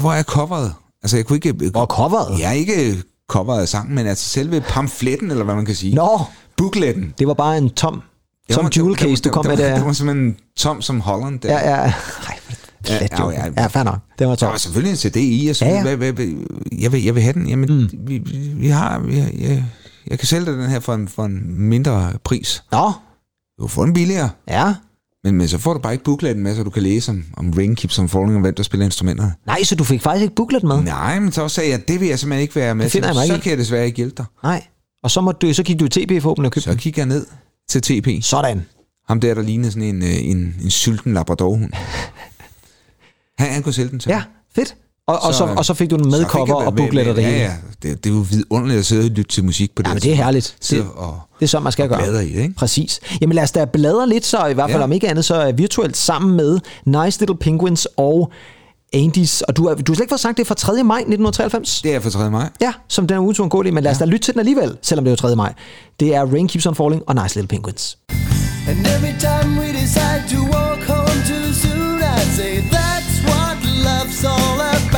[0.00, 0.72] hvor er coveret?
[1.04, 1.52] Altså, jeg kunne ikke...
[1.70, 2.38] Hvor er coveret?
[2.38, 5.94] Ja, ikke coveret af sangen, men altså selve pamfletten, eller hvad man kan sige.
[5.94, 6.20] Nå,
[6.56, 7.14] Bookletten.
[7.18, 8.02] det var bare en tom,
[8.48, 9.74] Det tom var- jewel det case, du det kom var- med der.
[9.76, 11.40] Det var simpelthen tom som Holland.
[11.40, 11.48] Der.
[11.52, 11.76] Ja, ja.
[11.76, 11.92] Ej,
[12.88, 13.30] Ja, plat, ja, jo.
[13.30, 13.44] ja.
[13.56, 13.98] Ja, fair nok.
[14.18, 14.50] Det var Der tom.
[14.50, 15.96] var selvfølgelig en CD i, og så, Ja, ja, ja.
[15.96, 16.26] Hvad, hvad,
[16.78, 17.48] jeg, vil, jeg vil have den.
[17.48, 17.90] Jamen, mm.
[18.08, 18.18] vi,
[18.56, 18.98] vi, har...
[18.98, 19.64] Vi, har- jeg,
[20.06, 22.64] jeg kan sælge dig den her for en, for en mindre pris.
[22.72, 22.92] Nå,
[23.60, 24.30] Du får den billigere.
[24.48, 24.74] ja.
[25.24, 27.50] Men, men så får du bare ikke bookletten med, så du kan læse om, om
[27.50, 29.34] Ring Keeps on Falling, og hvem der spiller instrumenterne.
[29.46, 30.82] Nej, så du fik faktisk ikke booklet med?
[30.82, 33.04] Nej, men så sagde jeg, det vil jeg simpelthen ikke være med til.
[33.04, 33.38] Så i.
[33.38, 34.24] kan jeg desværre ikke hjælpe dig.
[34.42, 34.62] Nej.
[35.02, 37.06] Og så, måtte du, så gik du i TP forhåbentlig og købte Så kigger jeg
[37.06, 37.26] ned
[37.68, 38.24] til TP.
[38.24, 38.66] Sådan.
[39.08, 41.72] Ham der, der lignede sådan en, øh, en, en sulten labradorhund.
[43.38, 44.22] Han, han kunne sælge den til Ja,
[44.54, 44.76] fedt.
[45.08, 47.22] Og, og, så, Så- og så fik du den med cover og booklet og det
[47.22, 47.40] ja, hele.
[47.40, 49.88] Ja, det, det er jo vidunderligt at sidde og lytte til musik på det.
[49.88, 50.56] Ja, men det er herligt.
[50.70, 51.98] Det- og, Det er sådan, man skal gøre.
[51.98, 52.54] bladre i det, ikke?
[52.54, 53.00] Præcis.
[53.20, 54.84] Jamen lad os da bladre lidt, så i hvert fald Ja.
[54.84, 58.32] om ikke andet, så er virtuelt sammen med Nice Little Penguins og
[58.92, 59.42] Andys.
[59.42, 60.82] Og du har, du har slet ikke fået sagt, det er fra 3.
[60.84, 61.80] maj 1993.
[61.84, 62.30] det er for 3.
[62.30, 62.48] maj.
[62.60, 65.10] Ja, som den er til men lad os da lytte til den alligevel, selvom det
[65.10, 65.36] er jo 3.
[65.36, 65.54] maj.
[66.00, 67.98] Det er Rain Keeps on Falling og Nice Little Penguins.
[68.68, 74.24] And every time we decide to walk home too soon, I say that's what love's
[74.34, 74.93] all about.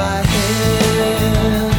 [0.00, 1.70] My head.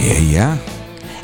[0.00, 0.56] Ja, ja.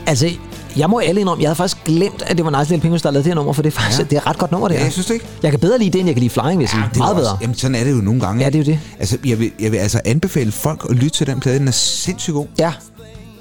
[0.06, 0.30] Altså,
[0.76, 3.10] jeg må alle indrømme, jeg havde faktisk glemt, at det var Nice Little Penguins, der
[3.10, 4.04] lavede det her nummer, for det er faktisk Ja.
[4.04, 4.86] det er et ret godt nummer, det Ja, her.
[4.86, 5.26] jeg synes det ikke.
[5.42, 7.16] Jeg kan bedre lide det, end jeg kan lide Flying, hvis ja, det er Meget
[7.16, 7.38] bedre.
[7.40, 8.40] Jamen, sådan er det jo nogle gange.
[8.44, 8.78] Ja, det er jo det.
[8.98, 11.58] Altså, jeg vil, jeg vil altså anbefale folk at lytte til den plade.
[11.58, 12.46] Den er sindssygt god.
[12.58, 12.72] Ja,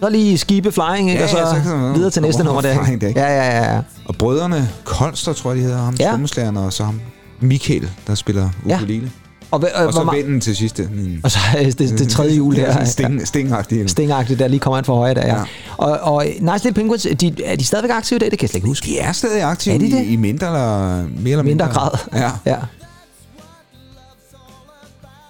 [0.04, 1.20] Så lige skibe flying, ikke?
[1.20, 2.84] Ja, og så, ja, så kan videre til næste nummer der.
[2.84, 3.20] Flying, er ikke?
[3.20, 3.80] Ja, ja, ja, ja.
[4.06, 6.04] Og brødrene Kolster, tror jeg, de hedder ham, Ja.
[6.06, 6.10] ja.
[6.10, 7.02] trommeslageren, og så ham
[7.40, 8.76] Michael, der spiller Ja.
[8.76, 9.12] ukulele.
[9.52, 10.84] Og, hva- Og hvor så ma- vennen til sidste.
[10.84, 12.62] En, og så øh, det, det tredje jul der.
[12.80, 13.92] Ja, sting, stingagtigt.
[13.92, 15.36] Stingagtigt, der lige kommer ind for højre der, ja.
[15.38, 15.44] Ja.
[15.78, 18.32] Og, og Nice Little Penguins, de, er de stadigvæk aktive i dag?
[18.32, 18.86] Det kan jeg slet ikke huske.
[18.88, 20.04] De er stadig aktive Er de det?
[20.04, 21.92] i, i mindre eller mere eller Mindre mindre grad.
[22.14, 22.32] Ja.
[22.46, 22.56] ja.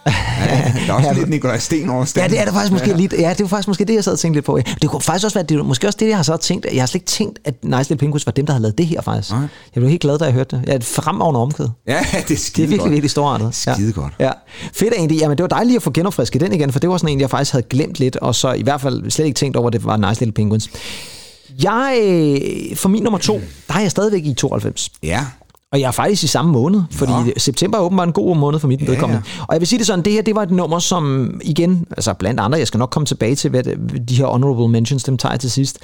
[0.07, 0.73] ja.
[0.87, 2.95] Der er også Ja, lidt Nikolaj Sten over Ja, det er det faktisk måske ja.
[2.95, 3.13] lidt.
[3.13, 4.59] Ja, det var faktisk måske det, jeg sad og tænkte lidt på.
[4.81, 6.67] Det kunne faktisk også være, det måske også det, jeg har så tænkt.
[6.73, 8.85] Jeg har slet ikke tænkt, at Nice Little Penguins var dem, der havde lavet det
[8.87, 9.31] her faktisk.
[9.31, 9.39] Nej.
[9.41, 10.63] Jeg blev helt glad, da jeg hørte det.
[10.65, 11.67] Jeg er et fremragende omkød.
[11.87, 12.91] Ja, det er Det skide er virkelig, godt.
[12.91, 13.55] virkelig storartet.
[13.55, 14.13] Skide godt.
[14.19, 14.31] Ja.
[14.73, 15.19] Fedt egentlig.
[15.19, 17.29] Jamen, det var dejligt at få genopfrisket den igen, for det var sådan en, jeg
[17.29, 19.85] faktisk havde glemt lidt, og så i hvert fald slet ikke tænkt over, at det
[19.85, 20.69] var Nice Little Penguins.
[21.63, 24.89] Jeg, øh, for min nummer to, der er jeg stadigvæk i 92.
[25.03, 25.25] Ja,
[25.71, 27.31] Og jeg er faktisk i samme måned, fordi Nå.
[27.37, 29.23] september er åbenbart en god måned for mit Ja, vedkommende.
[29.39, 32.13] Og jeg vil sige det sådan, det her det var et nummer, som igen, altså
[32.13, 35.17] blandt andre, jeg skal nok komme tilbage til, hvad det, de her honorable mentions, dem
[35.17, 35.79] tager jeg til sidst.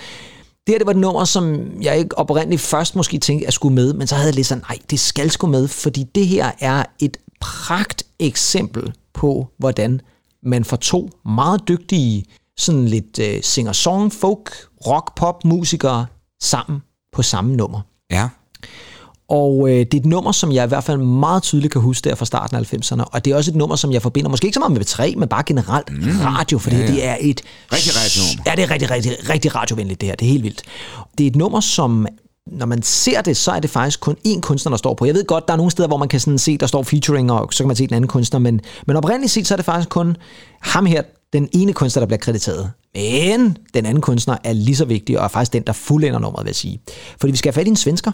[0.68, 3.76] Det her det var et nummer, som jeg ikke oprindeligt først måske tænkte, at skulle
[3.76, 6.52] med, men så havde jeg lidt sådan, nej, det skal sgu med, fordi det her
[6.60, 10.02] er et pragt eksempel på, hvordan
[10.44, 12.26] man får to meget dygtige,
[12.58, 14.52] sådan lidt uh, singer-song, folk,
[14.88, 16.06] rock, pop musikere
[16.42, 16.80] sammen
[17.14, 17.82] på samme nummer.
[18.12, 18.30] ja.
[19.30, 22.10] Og øh, det er et nummer, som jeg i hvert fald meget tydeligt kan huske
[22.10, 23.04] der fra starten af 90'erne.
[23.04, 25.20] Og det er også et nummer, som jeg forbinder, måske ikke så meget med B3,
[25.20, 26.20] men bare generelt mm.
[26.22, 26.88] radio, fordi ja, ja.
[26.88, 27.42] det er et...
[27.74, 28.44] Rigtig radionummer.
[28.46, 30.16] Ja, det er rigtig, rigtig, rigtig radiovenligt det her.
[30.16, 30.62] Det er helt vildt.
[31.18, 32.08] Det er et nummer, som
[32.52, 35.06] når man ser det, så er det faktisk kun én kunstner, der står på.
[35.06, 37.32] Jeg ved godt, der er nogle steder, hvor man kan sådan se, der står featuring,
[37.32, 39.66] og så kan man se den anden kunstner, men, men oprindeligt set, så er det
[39.66, 40.18] faktisk kun
[40.62, 41.02] ham her,
[41.34, 42.72] den ene kunstner, der bliver krediteret.
[42.96, 46.46] Men den anden kunstner er lige så vigtig, og er faktisk den, der fuldender nummeret,
[46.46, 46.82] vil jeg sige.
[47.20, 48.12] Fordi vi skal have fat i en svensker.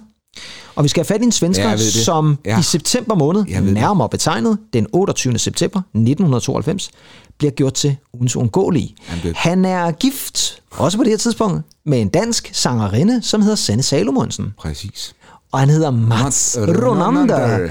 [0.75, 2.59] Og vi skal have fat i en svensker, Ja, som Ja.
[2.59, 3.73] i september måned, ved det.
[3.73, 5.39] nærmere betegnet den 28.
[5.39, 6.89] september 1992,
[7.37, 8.95] bliver gjort til ugens uundgåelige.
[9.23, 13.55] Det- Han er gift, også på det her tidspunkt, med en dansk sangerinde, som hedder
[13.55, 14.53] Sanne Salomonsen.
[14.59, 15.15] Præcis.
[15.51, 16.87] Og han hedder Mats Mats Ronander.
[16.87, 17.69] Ronander.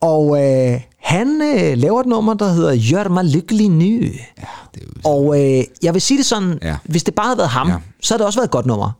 [0.00, 4.04] Og øh, han øh, laver et nummer, der hedder Gør mig lykkelig ny.
[4.38, 5.10] Ja, det er jo...
[5.10, 6.76] Og øh, jeg vil sige det sådan, ja.
[6.84, 7.68] Hvis det bare havde været ham.
[7.68, 7.76] Ja.
[8.02, 8.90] så havde det også været et godt nummer.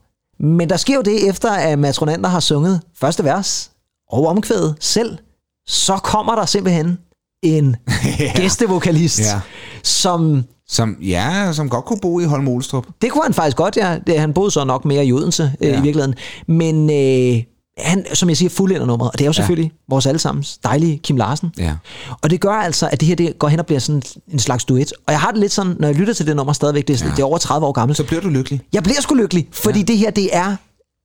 [0.43, 3.71] Men der sker jo det, efter at Mats Ronander har sunget første vers
[4.11, 5.19] og omkvædet selv,
[5.67, 6.99] så kommer der simpelthen
[7.43, 7.77] en
[8.37, 9.41] gæstevokalist, Ja.
[9.83, 12.87] som Som, ja, som godt kunne bo i Holm Olstrup.
[13.03, 13.99] det kunne han faktisk godt, ja.
[14.21, 15.67] Han boede så nok mere i Odense ja.
[15.67, 15.79] øh, Ja.
[15.79, 16.15] i virkeligheden.
[16.47, 17.43] Men øh,
[17.79, 19.77] han, som jeg siger, fuldender nummeret, og det er jo selvfølgelig ja.
[19.89, 21.53] vores allesammens dejlige Kim Larsen.
[21.59, 21.75] Ja.
[22.23, 24.65] Og det gør altså, at det her det går hen og bliver sådan en slags
[24.65, 24.93] duet.
[25.07, 27.07] Og jeg har det lidt sådan, når jeg lytter til det nummer stadigvæk, det er,
[27.07, 27.11] ja.
[27.11, 27.97] det er over 30 år gammelt.
[27.97, 28.61] Så bliver du lykkelig.
[28.73, 29.85] Jeg bliver sgu lykkelig, fordi ja.
[29.85, 30.57] det her, det er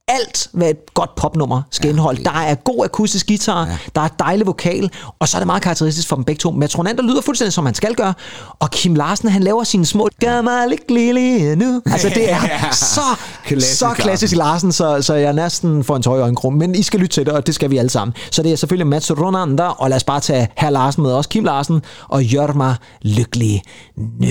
[0.07, 2.23] alt, hvad et godt popnummer skal ja, indeholde.
[2.23, 3.77] Der er god akustisk guitar, ja.
[3.95, 6.51] der er dejlig vokal, og så er det meget karakteristisk for dem begge to.
[6.51, 8.13] Mats Ronander lyder fuldstændig, som han skal gøre,
[8.59, 11.81] og Kim Larsen, han laver sine små, gør mig lykkelig lige nu.
[11.85, 12.71] Altså, det er Ja.
[12.71, 13.01] så
[13.45, 16.53] Klassisk så klassisk Larsen, så, så jeg næsten får en tøj i øjenkrum.
[16.53, 18.15] Men I skal lytte til det, og det skal vi alle sammen.
[18.31, 21.27] Så det er selvfølgelig Mats Ronander, og lad os bare tage herr Larsen med os,
[21.27, 23.61] Kim Larsen, og gør mig lykkelig
[23.97, 24.27] nu.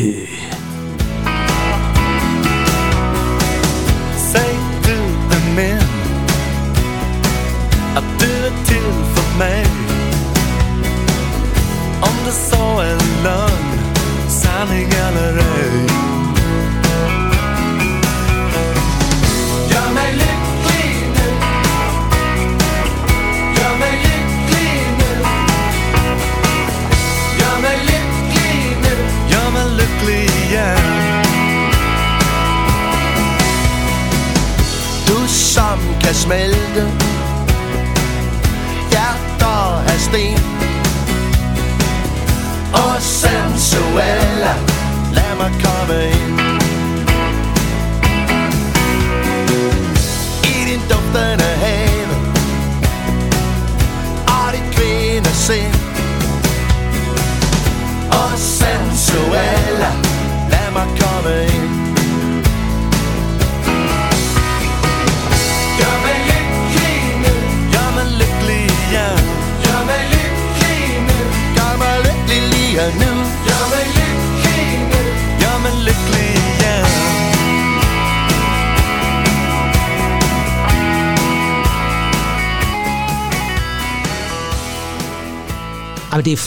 [7.96, 9.66] Att det är till för mig.
[12.00, 13.78] Om det så er løgn,
[14.28, 15.45] sanning eller ej.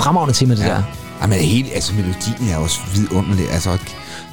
[0.10, 0.68] Fremragende tema, det ja.
[0.68, 0.84] der.
[1.22, 3.52] Ja, men helt, altså melodien er også vidunderlig.
[3.52, 3.78] Altså,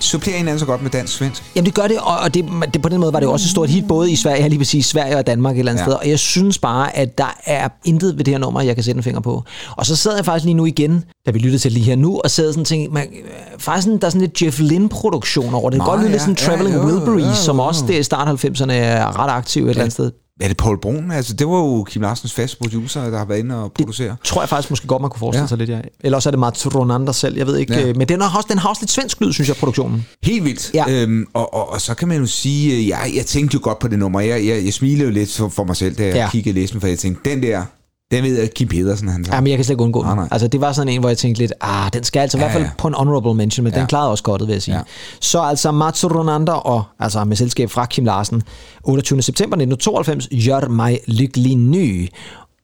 [0.01, 1.43] supplerer hinanden så godt med dansk-svensk.
[1.57, 3.45] Jamen det gør det, og og det, det, på den måde var det jo også
[3.47, 5.83] et stort hit, både i Sverige, jeg lige sige Sverige og Danmark et eller andet
[5.83, 5.87] Ja.
[5.87, 5.95] sted.
[5.95, 8.99] Og jeg synes bare, at der er intet ved det her nummer, jeg kan sætte
[8.99, 9.43] en finger på.
[9.71, 12.21] Og så sidder jeg faktisk lige nu igen, da vi lyttede til lige her nu,
[12.25, 15.55] og sidder sådan og tænker, man, øh, faktisk sådan, der er sådan lidt Jeff Lynne-produktion
[15.55, 15.73] over det.
[15.81, 17.85] Det kan godt lyde lidt ja, sådan ja, Traveling jo, Wilburys, jo, jo, som også
[17.89, 20.11] det i start 90'erne er ret aktiv et eller andet sted.
[20.41, 21.11] Er det Paul Brun?
[21.11, 24.17] Altså, det var jo Kim Larsens faste producer, der har været inde og producere.
[24.25, 25.49] Tror jeg faktisk måske godt, man kunne forestille Ja.
[25.49, 25.81] sig lidt, ja.
[26.01, 27.75] Eller også er det Mats Ronander selv, jeg ved ikke.
[27.75, 27.87] Ja.
[27.87, 27.93] Ja.
[27.93, 30.07] Men den har, også, den har også lidt svensk lyd, synes jeg, produktionen.
[30.23, 30.71] Helt vildt.
[30.75, 30.85] Ja.
[30.89, 33.79] Øhm, og, og, og så kan man jo sige, øh, jeg, jeg tænkte jo godt
[33.79, 34.21] på det nummer.
[34.21, 36.31] Jeg, jeg, jeg smilede jo lidt for, for mig selv, da jeg ja.
[36.31, 37.63] kiggede listen, for jeg tænkte, den der,
[38.11, 40.19] den ved jeg, Kim Pedersen, han Ja, men jeg kan slet ikke undgå Nej, den.
[40.19, 40.29] nej.
[40.31, 42.45] Altså, det var sådan en, hvor jeg tænkte lidt, ah, den skal altså i Ja,
[42.47, 42.71] hvert fald ja.
[42.79, 43.79] på en honorable mention, men ja.
[43.79, 44.77] den klarede også godt, vil jeg sige.
[44.77, 44.83] Ja.
[45.21, 48.43] Så altså Mats Ronander og altså med selskab fra Kim Larsen,
[48.85, 49.23] 28.
[49.23, 52.09] september 1992, Gør mig lykkelig ny.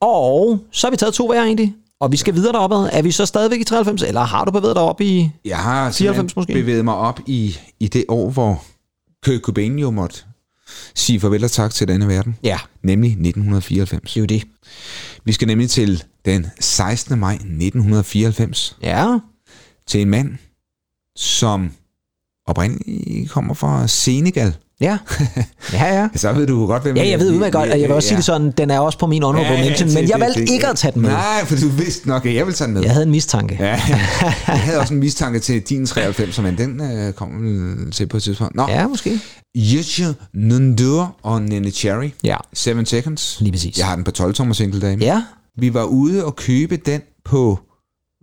[0.00, 2.88] Og så har vi taget to hver egentlig, og vi skal videre deropad.
[2.92, 5.31] Er vi så stadigvæk i 93, eller har du bevæget dig op i...
[5.44, 6.52] Jeg har 94 94 måske?
[6.52, 8.62] bevæget mig op i, i det år, hvor
[9.24, 10.18] Kurt Cobain jo måtte
[10.94, 14.02] sige farvel og tak til denne verden, Ja, nemlig 1994.
[14.12, 14.42] det er jo det.
[15.24, 17.18] Vi skal nemlig til den 16.
[17.18, 19.18] maj 1994, Ja,
[19.87, 20.38] til en mand,
[21.16, 21.72] som
[22.46, 24.56] oprindeligt kommer fra Senegal.
[24.82, 24.98] Ja,
[25.72, 26.08] ja, ja.
[26.14, 28.16] Så ved du godt, hvem Ja, jeg ved udmærket godt, og jeg vil også sige
[28.16, 30.92] det sådan, den er også på min honorable mention, men jeg valgte ikke at tage
[30.92, 31.10] den med.
[31.10, 32.82] Nej, for du vidste nok, at jeg ville tage den med.
[32.82, 33.56] Jeg havde en mistanke.
[33.60, 33.66] Ja,
[34.48, 37.14] jeg havde også en mistanke til din 93, men den øh,
[37.86, 38.56] vi til på et tidspunkt.
[38.56, 39.20] Nå, Ja, måske.
[39.56, 42.10] Yusha Nundur og Nene Cherry.
[42.24, 43.36] Ja, 7 Seconds.
[43.40, 43.78] lige præcis.
[43.78, 45.04] Jeg har den på 12 tommer single derhjemme.
[45.04, 45.22] Ja.
[45.58, 47.58] Vi var ude og købe den på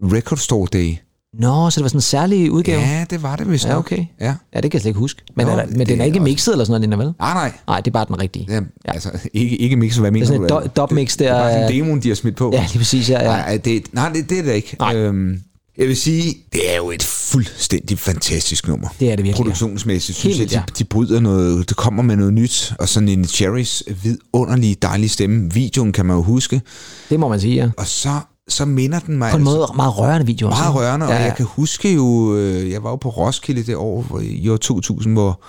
[0.04, 0.96] Record Store Day.
[1.34, 2.82] Nå, så det var sådan en særlig udgave?
[2.82, 4.06] Ja, det var det vist Ja, okay.
[4.22, 4.36] Ja.
[4.56, 5.22] Ja, det kan jeg slet ikke huske.
[5.36, 7.06] Men, Nå, er der, men det den er er ikke også- mixet eller sådan noget,
[7.06, 7.14] vel?
[7.20, 7.52] Nej, nej.
[7.68, 8.46] Nej, det er bare den rigtige.
[8.50, 8.60] Ja, ja.
[8.94, 10.58] Altså, ikke, ikke mixet, hvad Det mener er sådan du?
[10.66, 11.40] et dub-mix Det er der.
[11.42, 12.52] bare sådan en demoen, de har smidt på.
[12.54, 13.20] Ja, lige præcis, ja.
[13.24, 13.28] ja.
[13.28, 14.76] Nej, det, nej det, det er det ikke.
[14.80, 14.96] Nej.
[14.96, 15.42] Øhm,
[15.78, 18.88] jeg vil sige, det er jo et fuldstændig fantastisk nummer.
[19.00, 19.36] Det er det virkelig.
[19.36, 23.10] Produktionsmæssigt synes Helt jeg, de, de bryder noget, det kommer med noget nyt, og sådan
[23.10, 25.54] en Cherries vidunderlige, dejlige stemme.
[25.54, 26.62] Videoen kan man jo huske,
[27.10, 27.70] Det må man sige, ja.
[27.78, 28.10] og så,
[28.50, 30.62] så minder den mig På en altså måde meget rørende video også.
[30.62, 31.24] meget rørende, og ja, ja.
[31.26, 34.58] jeg kan huske jo, øh, jeg var jo på Roskilde det år, hvor, i år
[34.58, 35.42] 2000, hvor,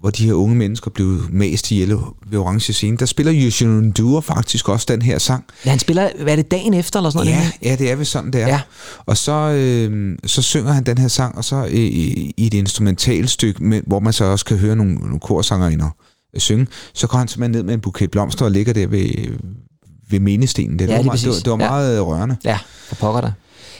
[0.00, 1.96] hvor de her unge mennesker blev mast ihjel
[2.30, 2.96] ved orange scene.
[2.96, 5.44] Der spiller Yushin Dure faktisk også den her sang.
[5.64, 7.52] Ja, han spiller, hvad er det, dagen efter eller sådan noget?
[7.62, 8.48] Ja, ja, det er vel sådan, det er.
[8.48, 8.60] Ja.
[9.06, 12.54] Og så, øh, så synger han den her sang, og så i, i, i et
[12.54, 15.90] instrumentalstykke, med, hvor man så også kan høre nogle, nogle korsangerinder
[16.34, 19.08] øh, synge, så går han simpelthen ned med en buket blomster og ligger der ved,
[20.10, 20.78] ved mindestenen.
[20.78, 21.70] Det, Ja, var, lige meget, det, var, det var Ja.
[21.70, 22.36] meget øh, rørende.
[22.44, 23.30] Ja, for pokker der.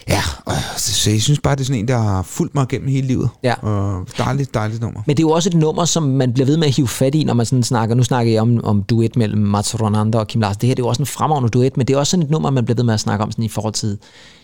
[0.09, 2.67] Ja, og, så, så jeg synes bare, det er sådan en, der har fulgt mig
[2.69, 3.29] gennem hele livet.
[3.43, 3.55] Ja.
[3.63, 5.01] Og dejligt, dejligt nummer.
[5.07, 7.15] Men det er jo også et nummer, som man bliver ved med at hive fat
[7.15, 7.95] i, når man sådan snakker.
[7.95, 10.61] Nu snakker jeg om, om duet mellem Mats Ronander og Kim Larsen.
[10.61, 12.31] Det her det er jo også en fremragende duet, men det er også sådan et
[12.31, 13.99] nummer, man bliver ved med at snakke om sådan i forhold til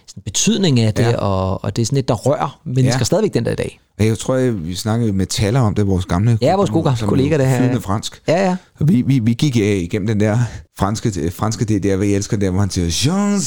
[0.08, 1.10] sådan betydning af det, Ja.
[1.10, 1.16] ja.
[1.16, 2.98] og, og det er sådan et, der rører mennesker Ja.
[2.98, 3.04] ja.
[3.04, 3.78] stadigvæk den der i dag.
[3.98, 6.84] Og Jeg tror, jeg, vi snakkede med Taler om det, vores gamle Ja, vores gode
[6.84, 7.80] gamle kollega, det her.
[7.80, 8.22] Fransk.
[8.28, 8.56] Ja, ja.
[8.80, 10.38] Og vi, vi, vi gik øh, igennem den der
[10.78, 13.40] franske, franske det der, vi elsker der, hvor han siger, Jean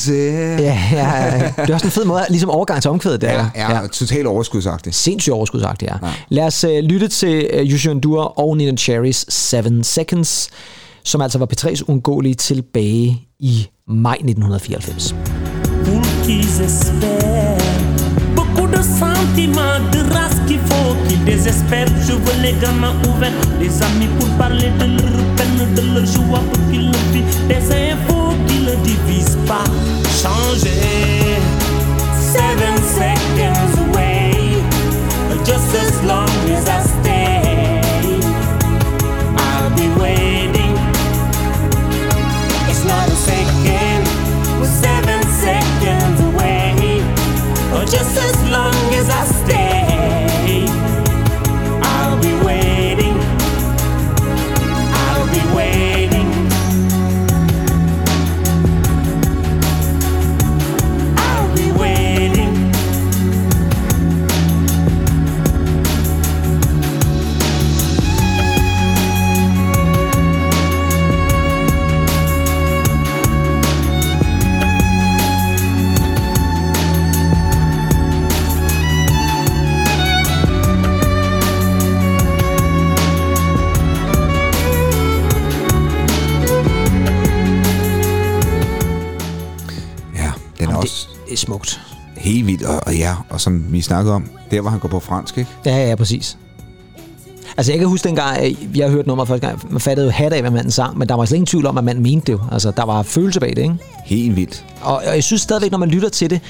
[0.59, 1.53] Ja, ja, ja.
[1.57, 3.31] Det er også en fed måde, ligesom overgang til omkvædet der.
[3.31, 3.87] Ja, ja, ja.
[3.87, 4.95] totalt overskudsagtigt.
[4.95, 6.07] Sindssygt overskudsagtigt, ja.
[6.07, 6.13] Ja.
[6.29, 10.49] Lad os uh, lytte til uh, Yushin Dur og Nina Cherries 7 Seconds,
[11.03, 15.64] som altså var P3's undgåelige tilbage i maj 1994.
[18.35, 21.87] Beaucoup de sentiments, de race qu'il faut qu'ils désespèrent.
[22.07, 26.41] Je veux les gamins ouverts, les amis pour parler de leur peine, de leur joie
[26.51, 27.47] pour qu'ils le vivent.
[27.47, 29.65] Des infos qui ne divisent pas.
[30.19, 31.37] Changer.
[32.33, 34.63] Seven seconds away,
[35.45, 36.84] just as long as I
[90.85, 91.81] også det, er smukt.
[92.17, 94.99] helt vild, og, og ja, og som vi snakkede om, der hvor han går på
[94.99, 95.49] fransk, ikke?
[95.65, 96.37] Ja, ja, præcis.
[97.57, 100.33] Altså, jeg kan huske dengang, at jeg hørte nummeret første gang, man fattede jo hat
[100.33, 102.33] af, hvad manden sang, men der var slet ingen tvivl om, at manden mente det
[102.33, 102.39] jo.
[102.51, 103.75] Altså, der var følelse bag det, ikke?
[104.05, 104.65] Helt vildt.
[104.81, 106.41] Og, og jeg synes stadigvæk, når man lytter til det,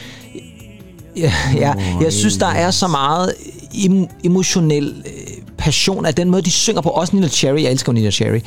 [1.18, 3.34] ja, ja, jeg synes, der er så meget
[3.74, 6.90] em- emotionel øh, passion af den måde, de synger på.
[6.90, 8.40] Også Nina Cherry, jeg elsker Nina Cherry.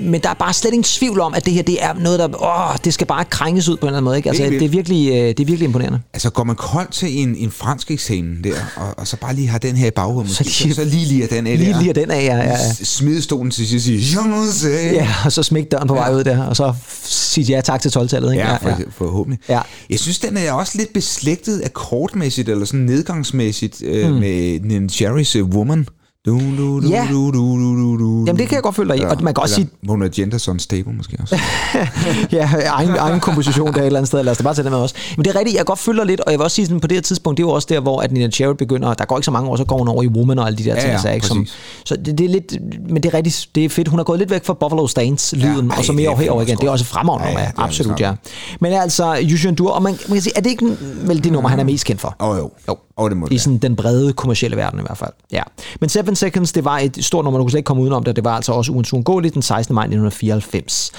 [0.00, 2.42] Men der er bare slet ingen tvivl om, at det her det er noget, der
[2.44, 4.16] åh, det skal bare krænges ud på en eller anden måde.
[4.16, 4.28] Ikke?
[4.28, 6.00] Altså, det, er virkelig, øh, det er virkelig imponerende.
[6.14, 9.48] Altså går man koldt til en, en fransk eksamen der, og, og så bare lige
[9.48, 12.10] har den her i baghovedet, Så lige- så, lige lige den af Lige lige den
[12.10, 12.72] af, ja, ja, ja.
[12.72, 14.92] S- Smide stolen til sidst og sige.
[14.92, 16.74] Ja, og så smæk døren på vej ud der, og så
[17.04, 18.32] sige ja tak til 12-tallet.
[18.32, 18.44] Ikke?
[18.44, 18.74] Ja, for, ja.
[18.90, 19.40] forhåbentlig.
[19.48, 19.60] Ja.
[19.90, 25.42] Jeg synes, den er også lidt beslægtet akkordmæssigt, eller sådan nedgangsmæssigt, øh, med Nin Cherry's
[25.42, 25.86] Woman.
[26.26, 27.06] Du, du, du, Ja.
[27.10, 28.24] du, du, du, du, du.
[28.26, 29.04] Jamen, det kan jeg godt følge dig i.
[29.04, 31.40] Og man kan også sige, Hun er Genderson Stable måske også.
[32.32, 34.22] ja, egen, egen komposition der et eller andet sted.
[34.22, 34.94] Lad os da bare tage det med også.
[35.16, 36.66] Men det er rigtigt, jeg kan godt følge dig lidt, og jeg vil også sige,
[36.66, 38.94] sådan, på det her tidspunkt, det er jo også der, hvor at Nina Cherry begynder,
[38.94, 40.64] der går ikke så mange år, så går hun over i Woman og alle de
[40.64, 41.26] der Ja, ting, ja, så, ikke?
[41.26, 41.46] Som,
[41.84, 42.56] så det, det, er lidt,
[42.90, 43.88] men det er rigtigt, det er fedt.
[43.88, 46.42] Hun er gået lidt væk fra Buffalo Stance-lyden, Ja, og så mere er over herover
[46.42, 46.58] igen.
[46.58, 48.12] Det er også fremragende, Ja, ja, ja, ja, absolut, ja.
[48.60, 51.48] Men altså, Yushun Dur, og man, man kan sige, er det ikke vel det nummer,
[51.50, 52.16] han er mest kendt for?
[52.20, 52.50] Åh oh, jo.
[52.68, 52.76] Jo.
[52.96, 55.10] Og det må I sådan den brede kommercielle verden i hvert fald.
[55.32, 55.42] Ja.
[55.80, 58.16] Men Seven Seconds, det var et stort nummer, du kunne slet ikke komme udenom det.
[58.16, 59.74] Det var altså også ugens uundgåeligt den 16.
[59.74, 60.92] maj 1994.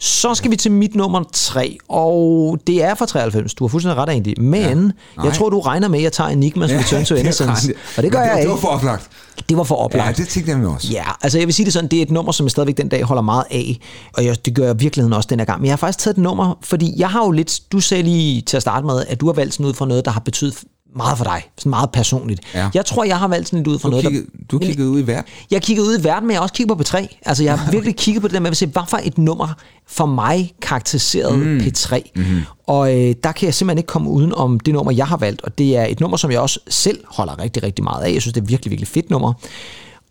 [0.00, 3.54] Så skal vi til mit nummer 3, og det er fra 93.
[3.54, 4.40] Du har fuldstændig ret egentlig.
[4.42, 5.22] Men ja.
[5.22, 7.72] jeg tror, du regner med, at jeg tager Enigmas ja, Return to det Innocence.
[7.96, 8.48] Og det gør Men jeg det, ikke.
[8.48, 9.08] Det var for oplagt.
[9.48, 10.16] Det var for Ja, oplagt.
[10.18, 10.88] det tænkte jeg mig også.
[10.92, 12.88] Ja, altså jeg vil sige det sådan, det er et nummer, som jeg stadigvæk den
[12.88, 13.78] dag holder meget af,
[14.14, 15.60] og jeg, det gør jeg virkeligheden også den her gang.
[15.60, 18.40] Men jeg har faktisk taget et nummer, fordi jeg har jo lidt, du sagde lige
[18.42, 20.64] til at starte med, at du har valgt sådan ud fra noget, der har betydet
[20.96, 22.40] meget for dig, sådan meget personligt.
[22.54, 22.68] Ja.
[22.74, 24.88] Jeg tror, jeg har valgt sådan lidt ud fra Du noget, kiggede, du Men- kiggede
[24.90, 25.24] ud i verden.
[25.50, 27.06] jeg kiggede ud i verden, men jeg har også kigget på P3.
[27.26, 29.48] Altså, jeg har virkelig kigget på det der med at se, hvad for et nummer
[29.86, 31.58] for mig karakteriserede mm.
[31.58, 32.00] P3.
[32.16, 32.40] Mm-hmm.
[32.66, 35.42] Og øh, der kan jeg simpelthen ikke komme uden om det nummer, jeg har valgt.
[35.42, 38.12] Og det er et nummer, som jeg også selv holder rigtig, rigtig meget af.
[38.12, 39.32] Jeg synes, det er virkelig, virkelig fedt nummer.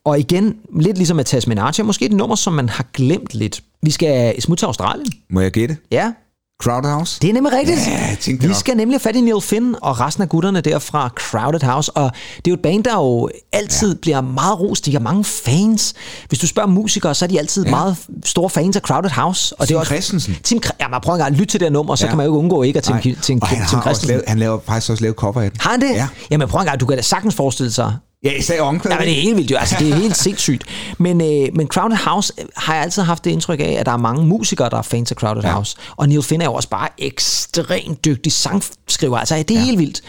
[0.06, 3.62] Og igen, lidt ligesom med Tasman Archer, måske et nummer, som man har glemt lidt.
[3.82, 5.08] Vi skal smutte til Australien.
[5.30, 5.78] Må jeg gætte?
[5.92, 6.12] Ja,
[6.64, 7.20] Crowdhouse?
[7.22, 7.80] det er nemlig rigtigt.
[7.88, 8.56] Ja, Vi nok.
[8.56, 11.92] skal nemlig fat i Neil Finn og resten af gutterne der fra Crowded House.
[11.92, 13.98] Og det er jo et band, der jo altid ja.
[14.02, 14.86] bliver meget rost.
[14.86, 15.94] De har mange fans.
[16.28, 17.70] Hvis du spørger musikere, så er de altid ja.
[17.70, 19.56] meget store fans af Crowded House.
[19.60, 20.36] Og Tim det er også, Christensen.
[20.44, 22.10] Tim, ja, man prøver at lytte til det her nummer, så Ja.
[22.10, 22.84] kan man jo ikke undgå ikke at.
[22.84, 24.08] Tim, Tim har også Christensen.
[24.08, 25.60] lavet, han laver faktisk også lavet cover af den.
[25.62, 25.90] Har han det?
[25.90, 26.08] Ja.
[26.32, 27.94] Jamen prøv engang, du kan da sagtens forestille sig,
[28.26, 28.96] Ja, især omkvædet.
[28.96, 29.58] Ja, men det er helt vildt jo.
[29.58, 30.64] Altså, det er helt sindssygt.
[30.98, 33.92] Men, øh, men Crowded House øh, har jeg altid haft det indtryk af, at der
[33.92, 35.52] er mange musikere, der er fans af Crowded Ja.
[35.52, 35.78] House.
[35.96, 39.18] Og Neil Finn er jo også bare ekstremt dygtig sangskriver.
[39.18, 39.66] Altså, det er ja.
[39.66, 40.02] helt vildt.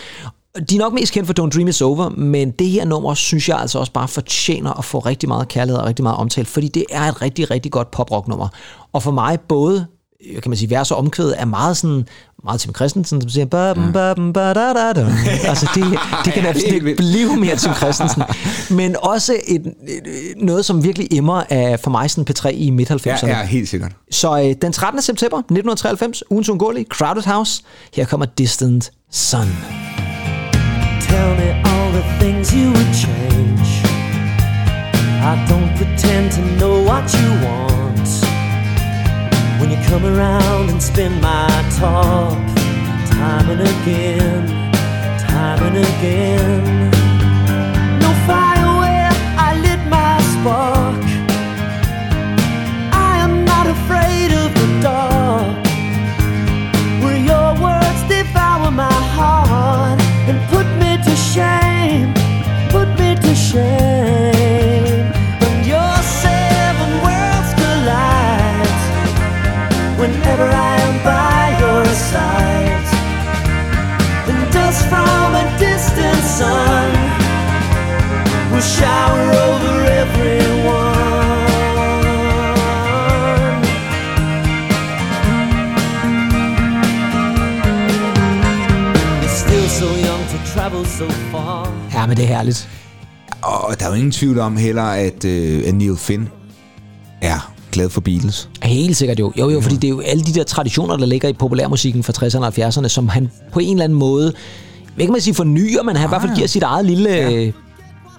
[0.70, 3.48] De er nok mest kendt for Don't Dream It's Over, men det her nummer, synes
[3.48, 6.68] jeg altså også bare fortjener at få rigtig meget kærlighed og rigtig meget omtale, fordi
[6.68, 8.48] det er et rigtig, rigtig godt pop-rock-nummer.
[8.92, 9.86] Og for mig både
[10.42, 12.06] kan man sige, vers og omkvædet er meget sådan,
[12.44, 15.12] meget Tim Christensen, som siger, babum, babum, badadada.
[15.44, 15.84] altså det,
[16.24, 18.22] det kan helt ikke blive mere Tim Christensen.
[18.70, 19.74] Men også et, et,
[20.36, 23.26] noget, som virkelig emmer af for mig sådan P3 i midt-90'erne.
[23.26, 23.92] Ja, ja, helt sikkert.
[24.10, 25.02] Så øh, den 13.
[25.02, 27.62] september 1993, ugens ungåelige, Crowded House.
[27.94, 29.46] Her kommer Distant Sun.
[31.00, 33.86] Tell me all the things you would change.
[35.32, 38.25] I don't pretend to know what you want.
[39.66, 42.38] When you come around and spin my top,
[43.10, 44.46] time and again,
[45.18, 46.90] time and again.
[47.98, 51.02] No fire where I lit my spark.
[52.92, 55.15] I am not afraid of the dark.
[78.56, 81.06] Will shower over everyone.
[89.22, 91.72] You're still so young to travel so far.
[91.94, 92.68] Ja, men det er herligt.
[93.42, 96.28] Og der er jo ingen tvivl om heller, at, øh, at Neil Finn
[97.22, 98.48] er glad for Beatles.
[98.62, 99.32] Helt sikkert jo.
[99.38, 102.12] Jo, jo, fordi det er jo alle de der traditioner, der ligger i populærmusikken fra
[102.26, 104.32] 60'erne og 70'erne, som han på en eller anden måde,
[104.94, 107.50] hvad kan man sige, fornyer, men han i hvert fald giver sit eget lille, ja.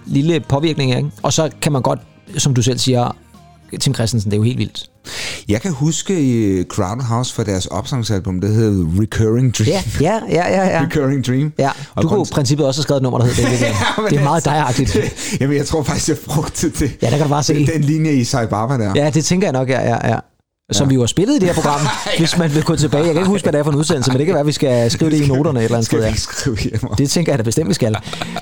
[0.08, 0.96] Lille påvirkning.
[0.98, 1.10] Ikke?
[1.24, 2.00] Og så kan man godt,
[2.38, 3.16] som du selv siger,
[3.80, 4.90] Tim Christensen, det er jo helt vildt.
[5.50, 9.68] Jeg kan huske i Crowded House fra deres opsangsalbum, der hedder Recurring Dream.
[9.68, 10.78] Ja, ja, ja, ja.
[10.78, 10.82] ja.
[10.86, 11.54] Recurring Dream.
[11.60, 13.60] Ja, Og du kunne i princippet også have skrevet et nummer, der hedder det.
[13.62, 14.98] Ja, det er meget dig-agtigt.
[15.42, 16.92] Jamen, jeg tror faktisk, jeg brugte det.
[17.02, 17.54] Ja, der kan du bare se.
[17.54, 18.92] Den, den linje i Sai Baba der.
[18.96, 20.20] Ja, det tænker jeg nok, ja, ja, ja.
[20.72, 20.90] Som ja.
[20.90, 21.80] vi jo har spillet i det her program,
[22.20, 23.04] hvis man vil gå tilbage.
[23.04, 24.48] Jeg kan ikke huske, hvad det er for en udsendelse, men det kan være, at
[24.48, 26.04] vi skal skrive det i noterne et eller andet sted.
[26.04, 26.14] Ja.
[26.16, 26.58] skrive?
[26.98, 27.96] Det tænker jeg da bestemt, vi skal.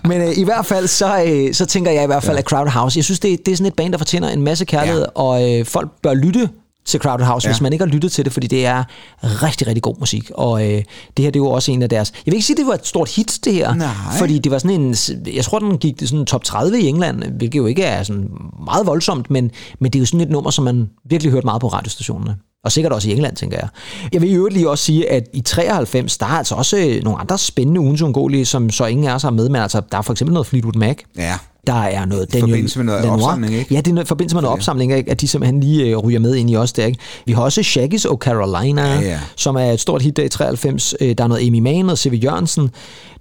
[0.06, 2.70] Men øh, i hvert fald, så, øh, så tænker jeg i hvert fald, at Crowd
[2.70, 5.22] House, jeg synes, det, det er sådan et band, der fortjener en masse kærlighed, ja.
[5.22, 6.50] og øh, folk bør lytte
[6.86, 7.54] til Crowded House, ja.
[7.54, 8.84] Hvis man ikke har lyttet til det, fordi det er
[9.24, 10.32] rigtig, rigtig god musik.
[10.34, 10.84] Og øh,
[11.18, 12.12] det her, det er jo også en af deres...
[12.26, 13.74] Jeg vil ikke sige, det var et stort hit, det her.
[13.74, 13.88] Nej.
[14.18, 14.96] Fordi det var sådan en...
[15.34, 18.30] Jeg tror, den gik til sådan top 30 i England, hvilket jo ikke er sådan
[18.66, 21.62] meget voldsomt, men, men det er jo sådan et nummer, som man virkelig hørte meget
[21.62, 22.36] på radiostationerne.
[22.64, 23.68] Og sikkert også i England, tænker jeg.
[24.14, 27.04] Jeg vil i øvrigt lige også sige, at i 93, der er altså også øh,
[27.04, 30.02] nogle andre spændende ugens som så ingen af os har med, men altså, der er
[30.02, 30.98] for eksempel noget Fleetwood Mac.
[31.18, 31.38] Ja.
[31.68, 33.24] Der er noget I forbindelse med noget Lanois.
[33.24, 33.74] opsamling, ikke?
[33.74, 35.12] Ja, det er forbindelse med noget opsamling, ikke?
[35.12, 36.86] at de simpelthen lige øh, ryger med ind i os der.
[36.86, 37.00] Ikke?
[37.26, 39.20] Vi har også Shaggy's O Carolina, Ja, ja.
[39.36, 40.96] som er et stort hit der i 93.
[41.02, 42.20] Øh, Der er noget Amy Mann og C.V.
[42.24, 42.70] Jørgensen,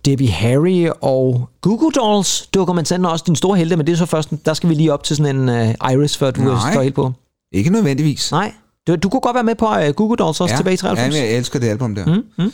[0.04, 3.92] Debbie Harry og Goo Goo Dolls dukker man sender også din store helte, men det
[3.92, 5.48] er så først, der skal vi lige op til sådan en
[5.82, 6.72] uh, Iris, før du øh, Nej.
[6.72, 7.12] står helt på.
[7.52, 8.32] Ikke nødvendigvis.
[8.32, 8.52] Nej,
[8.86, 10.56] du, du kunne godt være med på uh, Goo Goo Dolls også ja.
[10.56, 11.14] tilbage i 93.
[11.16, 12.22] Ja, jeg elsker det album der.
[12.38, 12.52] Mm.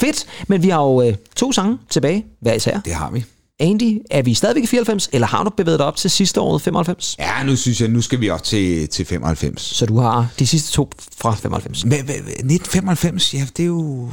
[0.00, 2.80] Fedt, men vi har jo uh, to sange tilbage, hver især.
[2.84, 3.24] Det har vi.
[3.60, 6.62] Andy, er vi stadigvæk i 94, eller har du bevæget dig op til sidste året
[6.62, 7.16] 95?
[7.18, 9.62] Ja, nu synes jeg, nu skal vi også til, til 95.
[9.62, 11.84] Så du har de sidste to fra 95.
[11.84, 14.10] Men, men, 1995, ja, det er jo...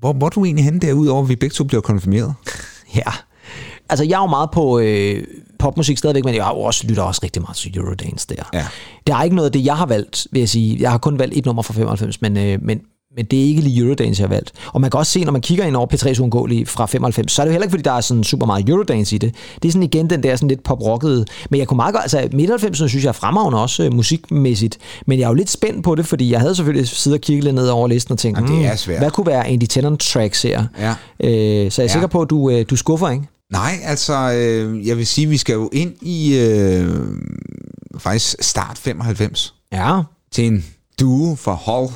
[0.00, 2.34] Hvor, hvor er du egentlig henne der, udover at vi begge to bliver konfirmeret?
[2.94, 3.12] Ja.
[3.88, 5.24] Altså, jeg er jo meget på øh,
[5.58, 8.42] popmusik stadigvæk, men jeg har jo også, lytter også rigtig meget til Eurodance der.
[8.52, 8.66] Ja.
[9.06, 10.76] Det er ikke noget af det, jeg har valgt, vil jeg sige.
[10.80, 12.80] Jeg har kun valgt et nummer fra 95, men, øh, men,
[13.16, 14.52] men det er ikke lige Eurodance, jeg har valgt.
[14.72, 17.42] Og man kan også se, når man kigger ind over P3's uundgåelige fra 95, så
[17.42, 19.34] er det jo heller ikke, fordi der er sådan super meget Eurodance i det.
[19.62, 21.24] Det er sådan igen den der sådan lidt pop-rockede.
[21.50, 24.78] Men jeg kunne meget godt, altså midt 90 synes jeg er fremragende også øh, musikmæssigt.
[25.06, 27.44] Men jeg er jo lidt spændt på det, fordi jeg havde selvfølgelig siddet og kigget
[27.44, 29.64] lidt ned over listen og tænkt, Jamen, det er "Hmm, svært." hvad kunne være Andy
[29.64, 30.64] Tennant tracks her?
[30.78, 30.90] Ja.
[30.90, 31.88] Øh, så jeg er Ja.
[31.88, 33.24] sikker på, at du, øh, du skuffer, ikke?
[33.52, 36.88] Nej, altså, øh, jeg vil sige, vi skal jo ind i øh,
[37.98, 40.00] faktisk start 95 Ja,
[40.32, 40.64] til en
[41.00, 41.88] duo fra Hull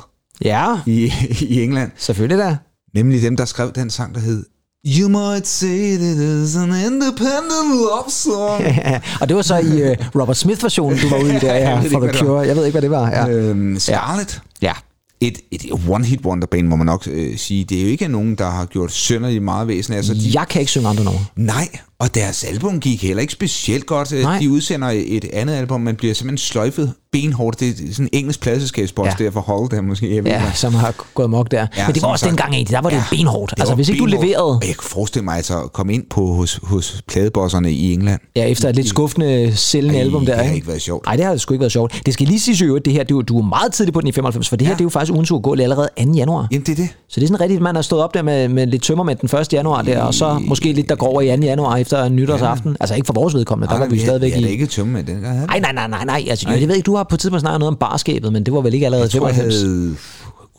[0.43, 1.11] ja, i,
[1.41, 1.91] i England.
[1.97, 2.57] selvfølgelig da.
[2.95, 4.45] Nemlig dem, der skrev den sang, der hed
[4.85, 8.63] You might say that is an independent love song.
[9.21, 12.09] og det var så i uh, Robert Smith-versionen, du var ude i der, ja, hvad
[12.13, 12.19] The.
[12.19, 12.39] Cure.
[12.47, 13.09] Jeg ved ikke, hvad det var.
[13.09, 13.27] Ja.
[13.29, 14.41] Øhm, Scarlett.
[14.61, 14.73] ja.
[15.21, 17.63] Et, et one-hit wonder-band, må man nok øh, sige.
[17.63, 20.15] Det er jo ikke nogen, der har gjort sønderligt meget væsen af sig.
[20.15, 21.25] De, Jeg kan ikke synge andre numre.
[21.35, 21.67] Nej,
[21.99, 24.11] og deres album gik heller ikke specielt godt.
[24.13, 24.39] Øh, Nej.
[24.39, 27.59] De udsender et andet album, man bliver simpelthen sløjfet benhårdt.
[27.59, 29.25] Det er sådan en engelsk pladselskabsboks Ja.
[29.25, 30.15] der for Hull, der måske.
[30.15, 31.67] Jeg ved Ja, ikke, som har gået mok der.
[31.77, 32.29] Ja, Men det var også sagt.
[32.29, 32.75] dengang, egentlig.
[32.75, 33.51] Der var det Ja, benhårdt.
[33.51, 34.25] det Altså, hvis ikke du benhårdt.
[34.27, 37.93] leverede Og jeg kunne forestille mig altså at komme ind på hos, hos pladebosserne i
[37.93, 38.19] England.
[38.35, 40.67] ja, efter et lidt skuffende, sælgende album der, det har ikke?
[40.67, 41.05] været sjovt.
[41.05, 42.01] Nej, det har sgu ikke været sjovt.
[42.05, 44.11] Det skal lige sige øvrigt, det her, du, du er meget tidligt på den i
[44.11, 44.75] 95, for det her, Ja.
[44.75, 46.11] det er jo faktisk ugen gå allerede 2.
[46.11, 46.47] januar.
[46.51, 46.89] Jamen, det er det.
[47.09, 49.17] Så det er sådan rigtigt, at man har stået op der med, med lidt tømmermænd
[49.17, 49.53] den 1.
[49.53, 51.43] januar der, og så måske lidt, der går over i 2.
[51.43, 52.77] januar efter nytårsaften.
[52.79, 54.49] Altså ikke for vores vedkommende, der var vi stadigvæk Jeg er i...
[54.51, 55.37] ikke tømme med den gang.
[55.45, 56.25] Nej, nej, nej, nej, nej.
[56.29, 58.53] Altså, jeg ved ikke, du har på et tidspunkt snakket noget om barskabet, men det
[58.53, 59.95] var vel ikke allerede Jeg tror, jeg 95 havde,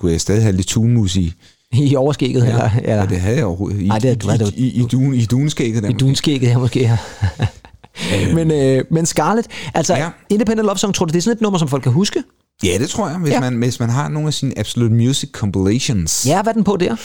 [0.01, 1.33] kunne jeg stadig have lidt tunmus i.
[1.73, 2.45] i overskægget?
[2.45, 3.81] Ja, eller, Ja, det havde jeg overhovedet.
[3.81, 5.83] I, Nej, det- i, det i, i, i, dun, i dunskægget.
[5.83, 5.89] Der.
[5.89, 6.99] I dunskægget her måske.
[8.35, 10.03] men, øh, men Scarlett, altså ja.
[10.05, 10.09] Ja.
[10.31, 12.23] Independent Love Song, tror du, det er sådan et nummer, som folk kan huske?
[12.65, 13.35] Ja, det tror jeg, hvis, Ja.
[13.35, 13.41] ja.
[13.41, 16.27] man, hvis man har nogle af sine Absolute Music compilations.
[16.27, 16.97] Ja, hvad er den på der?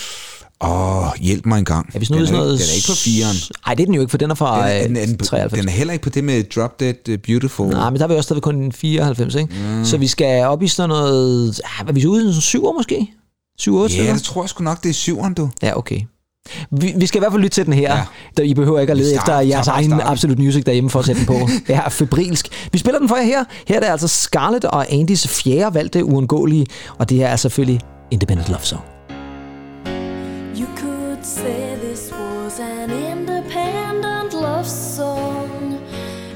[0.63, 1.89] Åh, hjælp mig en gang.
[1.93, 2.53] Er vi sådan den, noget, sådan er, noget...
[2.53, 3.35] ikke- den er ikke på firen.
[3.65, 5.07] Nej, det er den jo ikke, for den er fra Den er, den, er, øh,
[5.07, 5.59] den, 93.
[5.59, 7.67] den er heller ikke på det med Drop Dead uh, Beautiful.
[7.67, 9.53] Nej, men der er vi også stadig kun 94, ikke?
[9.77, 9.85] Mm.
[9.85, 11.61] Så vi skal op i sådan noget...
[11.79, 13.07] Ah, er vi så ude i sådan 7 år måske?
[13.61, 14.13] 7-8 ja, stykker?
[14.13, 15.49] det tror jeg sgu nok, det er syveren, du.
[15.63, 16.01] Ja, okay.
[16.71, 17.81] Vi, vi skal i hvert fald lytte til den her.
[17.81, 17.95] Ja.
[17.97, 18.03] Ja.
[18.37, 19.93] Der, I behøver ikke at lede starter- efter jeres egen.
[19.93, 21.49] Absolute Music derhjemme for at sætte den på.
[21.73, 22.47] Ja, febrilsk.
[22.71, 23.43] Vi spiller den for jer her.
[23.67, 26.65] Her er det altså Scarlett og Andys fjerde valgte uundgåelige,
[26.97, 27.79] og det her er selvfølgelig
[28.11, 28.81] Independent Love Song.
[31.33, 35.81] Say this was an independent love song.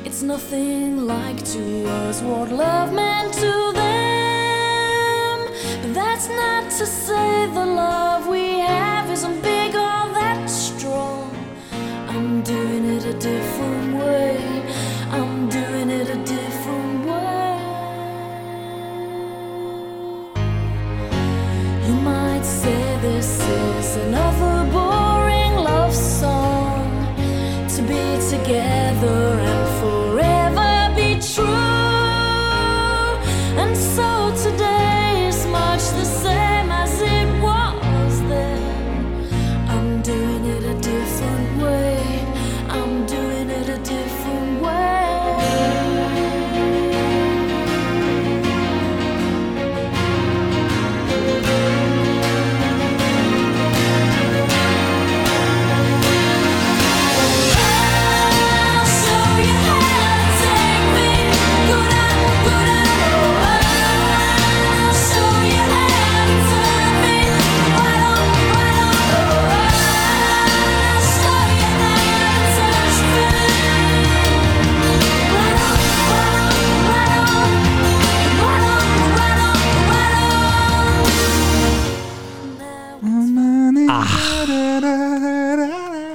[0.04, 5.38] It's nothing like to us what love meant to them.
[5.84, 11.32] But that's not to say the love we have isn't big or that strong.
[12.08, 14.40] I'm doing it a different way.
[15.12, 17.60] I'm doing it a different way.
[21.88, 24.57] You might say this is another
[28.48, 28.87] be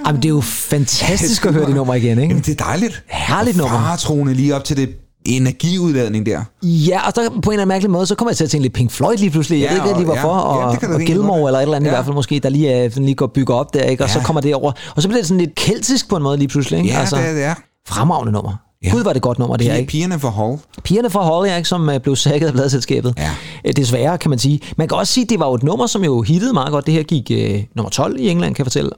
[0.07, 2.22] Jamen, det er jo fantastisk at høre det nummer igen, ikke?
[2.22, 3.03] Jamen, det er dejligt.
[3.07, 3.78] Herligt Og nummer.
[3.86, 4.88] Faretroende lige op til det
[5.26, 6.40] energiudladning der.
[6.62, 8.62] Ja, og så på en eller anden mærkelig måde, så kommer jeg til at tænke
[8.64, 9.61] lidt Pink Floyd lige pludselig.
[9.61, 10.59] Jeg Ja, ved ikke lige og- hvorfor.
[10.59, 11.92] ja, ja, og, og Gilmore eller et eller andet Ja.
[11.92, 14.05] i hvert fald måske, der lige, er, sådan lige går bygger op der, ikke?
[14.05, 14.24] Og så Ja.
[14.24, 14.72] kommer det over.
[14.96, 16.90] Og så bliver det sådan lidt keltisk på en måde lige pludselig, ikke?
[16.90, 17.55] Ja, det er det er.
[17.88, 18.53] Fremragende nummer.
[18.84, 18.90] Ja.
[18.90, 19.88] Gud, var det godt nummer, det her, ikke?
[19.90, 20.59] Pigerne for Hall.
[20.84, 23.14] Pigerne fra Holly, ikke, som øh, blev sækket af pladselskabet.
[23.18, 23.30] Ja.
[23.66, 24.61] Øh, Desværre, kan man sige.
[24.76, 26.86] Man kan også sige, at det var jo et nummer, som jo hittede meget godt.
[26.86, 28.90] Det her gik øh, nummer 12 i England, kan jeg fortælle.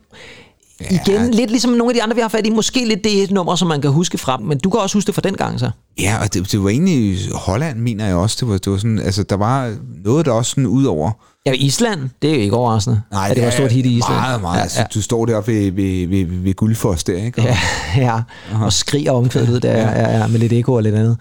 [0.80, 0.86] Ja.
[1.06, 2.50] Igen, lidt ligesom nogle af de andre, vi har fat i.
[2.50, 4.40] Måske lidt det er et nummer, som man kan huske frem.
[4.42, 5.70] Men du kan også huske det fra den gang, så.
[6.00, 8.36] Ja, og det, det var egentlig Holland, mener jeg også.
[8.40, 11.10] Det var, det var sådan, altså, der var noget, der også sådan ud over.
[11.46, 14.14] Ja, Island, det er jo ikke overraskende, at det var et stort hit i Island.
[14.20, 14.56] Meget, meget.
[14.56, 14.86] Ja, Altså, ja.
[14.94, 17.40] Du står deroppe ved, ved, ved, ved Guldfors der, ikke?
[17.40, 17.56] Og- Ja,
[18.06, 18.20] ja.
[18.64, 20.18] og skriger omkvædet der, ja.
[20.18, 21.16] Ja, med lidt ekko og lidt andet.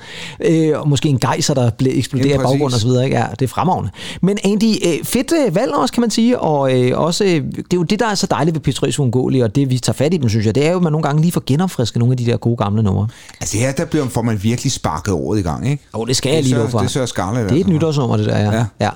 [0.45, 2.76] Øh, og måske en gejser, der blev eksploderer Ja, i baggrunden præcis.
[2.76, 3.03] og så videre.
[3.05, 3.17] Ikke?
[3.17, 3.89] Ja, det er fremragende.
[4.21, 6.39] Men Andy, øh, fedt øh, valg også, kan man sige.
[6.39, 9.43] Og øh, også, øh, det er jo det, der er så dejligt ved P3's Uundgåelige,
[9.43, 11.03] og det vi tager fat i dem, synes jeg, det er jo, at man nogle
[11.07, 13.07] gange lige får genopfrisket nogle af de der gode gamle numre.
[13.41, 15.84] Altså her, der bliver, får man virkelig sparket året i gang, ikke?
[15.93, 16.80] Og det skal Det jeg lige er love så- for.
[16.80, 17.74] det er Scarlett, Det er et altså.
[17.74, 18.51] nytårsnummer, det der, ja.
[18.51, 18.65] ja.
[18.82, 18.89] Ja.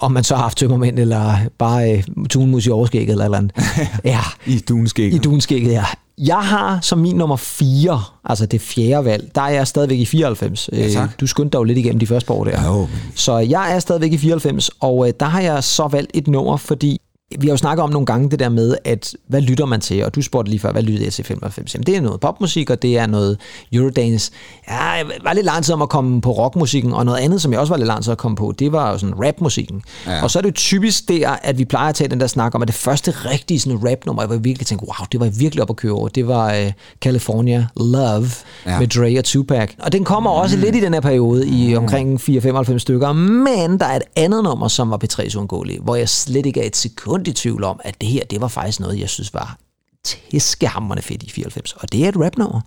[0.00, 3.52] Om man så har haft tømmermænd, eller bare øh, tunmus i overskægget, eller eller andet.
[4.04, 4.20] ja.
[4.46, 5.14] I dunskægget.
[5.14, 5.84] I dunskægget, ja.
[6.18, 10.04] Jeg har som min nummer 4, altså det fjerde valg, der er jeg stadigvæk i
[10.04, 10.70] 94.
[10.72, 11.04] Ja, tak.
[11.04, 12.66] Øh, Du skyndte dig jo lidt igennem de første år der.
[12.66, 16.28] Jo, Så jeg er stadigvæk i 94, og øh, der har jeg så valgt et
[16.28, 17.00] nummer, fordi
[17.38, 20.04] vi har jo snakket om nogle gange det der med, at hvad lytter man til?
[20.04, 21.74] Og du spurgte lige før, hvad lyttede jeg til i 95?
[21.74, 23.38] Jamen, det er noget popmusik, og det er noget
[23.72, 24.32] Eurodance.
[24.68, 27.52] Ja, jeg var lidt lang tid om at komme på rockmusikken, og noget andet, som
[27.52, 29.82] jeg også var lidt lang tid at komme på, det var jo sådan rapmusikken.
[30.06, 30.22] Ja.
[30.22, 32.54] Og så er det jo typisk der, at vi plejer at tage den der snak
[32.54, 35.38] om, at det første rigtige sådan rapnummer, jeg var virkelig tænkte, wow, det var jeg
[35.38, 36.08] virkelig op at køre over.
[36.08, 38.30] Det var uh, California Love
[38.66, 38.78] ja.
[38.78, 39.70] Med Dre og Tupac.
[39.78, 43.86] Og den kommer også lidt i den her periode, i omkring 4-95 stykker, men der
[43.86, 47.17] er et andet nummer, som var P3's uundgåelige, hvor jeg slet ikke er et sekund
[47.26, 49.58] i tvivl om, at det her, det var faktisk noget, jeg synes var
[50.04, 51.72] tæskehammerende fedt i 94.
[51.72, 52.60] Og det er et rapnummer.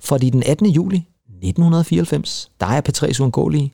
[0.00, 0.66] Fordi den 18.
[0.66, 0.96] juli
[1.42, 3.72] 1994, der er P3's uundgåelige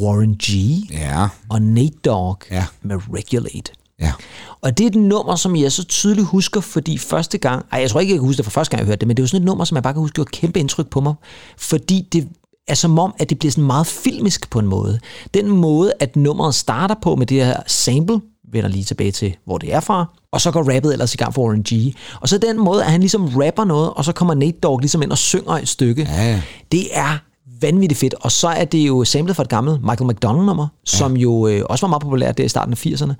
[0.00, 0.48] Warren G.
[0.92, 2.66] Ja, og Nate Dogg Ja.
[2.82, 3.72] med Regulate.
[4.00, 4.12] ja.
[4.60, 7.90] Og det er et nummer, som jeg så tydeligt husker, fordi første gang, ej, jeg
[7.90, 9.24] tror ikke, jeg kan huske det fra første gang, jeg hørte det, men det er
[9.24, 11.14] jo sådan et nummer, som jeg bare kan huske, gjorde kæmpe indtryk på mig,
[11.58, 12.28] fordi det
[12.68, 15.00] er som om, at det bliver sådan meget filmisk på en måde.
[15.34, 18.20] Den måde, at nummeret starter på med det her sample,
[18.52, 21.34] vender lige tilbage til, hvor det er fra, og så går rappet ellers i gang
[21.34, 21.94] for Warren G.
[22.20, 25.02] Og så den måde, at han ligesom rapper noget, og så kommer Nate Dogg ligesom
[25.02, 26.02] ind og synger et stykke.
[26.10, 26.42] Ja, ja.
[26.72, 27.18] Det er
[27.60, 28.14] vanvittigt fedt.
[28.20, 30.96] Og så er det jo samlet fra et gammelt Michael McDonald-nummer, ja.
[30.96, 33.12] som jo øh, også var meget populært der i starten af 80'erne.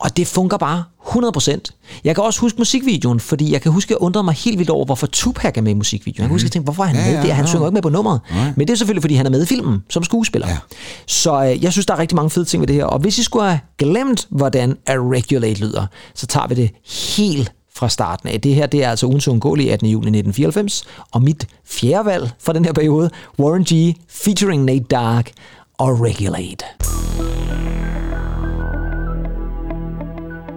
[0.00, 2.00] Og det fungerer bare 100%.
[2.04, 4.70] Jeg kan også huske musikvideoen, fordi jeg kan huske, at jeg undrede mig helt vildt
[4.70, 6.22] over, hvorfor Tupac er med i musikvideoen.
[6.22, 7.34] Jeg kan huske, at jeg tænkte, hvorfor er han Ja, med ja, der?
[7.34, 7.48] Han ja.
[7.48, 8.20] synger ikke med på nummeret.
[8.56, 10.48] Men det er selvfølgelig, fordi han er med i filmen som skuespiller.
[10.48, 10.56] Ja.
[11.06, 12.84] Så øh, jeg synes, der er rigtig mange fede ting ved det her.
[12.84, 16.70] Og hvis I skulle have glemt, hvordan A Regulate lyder, så tager vi det
[17.16, 18.40] helt fra starten af.
[18.40, 19.88] Det her det er altså ugens uundgåelige 18.
[19.88, 23.96] juli 1994, og mit fjerde valg fra den her periode, Warren G.
[24.08, 25.24] featuring Nate Dogg
[25.78, 26.64] og Regulate.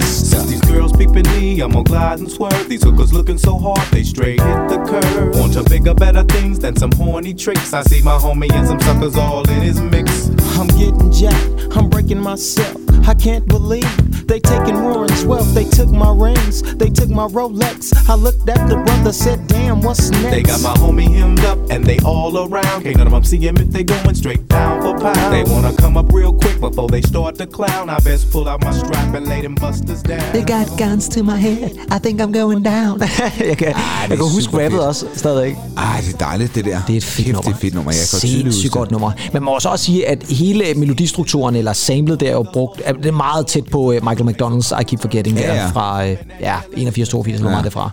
[0.00, 2.68] Since these girls peeping me, I'm gonna glide and swerve.
[2.68, 5.36] These hookers looking so hard, they straight hit the curve.
[5.36, 7.72] Want to bigger, better things than some horny tricks.
[7.72, 10.28] I see my homie and some suckers all in his mix.
[10.58, 12.87] I'm getting jacked, I'm breaking myself.
[13.08, 13.88] I can't believe
[14.26, 15.54] they taking Warren's wealth.
[15.54, 17.78] They took my rings, they took my Rolex.
[18.06, 20.30] I looked at the brother, said, damn, what's next?
[20.30, 22.82] They got my homie hemmed up and they all around.
[22.82, 25.32] Can't none of them see him if they going straight pound for pound.
[25.32, 27.88] They wanna come up real quick before they start to clown.
[27.88, 30.32] I best pull out my strap and lay them busters down.
[30.34, 33.00] They got guns to my head, I think I'm going down.
[33.52, 33.72] jeg kan,
[34.10, 35.54] jeg kan huske rappet også stadigvæk.
[35.76, 36.78] Ej, det er dejligt, det der.
[36.86, 37.42] Det er et fedt Kæft, nummer.
[37.42, 37.90] det er et fedt nummer.
[37.92, 39.10] Jeg kan Sindssygt godt nummer.
[39.32, 42.92] Man må også også sige, at hele melodistrukturen, eller samlet, der er jo brugt, er-
[43.02, 45.66] det er meget tæt på øh, Michael McDonald's I Keep Forgetting Ja, der ja.
[45.66, 47.56] fra øh, ja, 81-82, ja.
[47.56, 47.62] Ja.
[47.62, 47.90] det fra.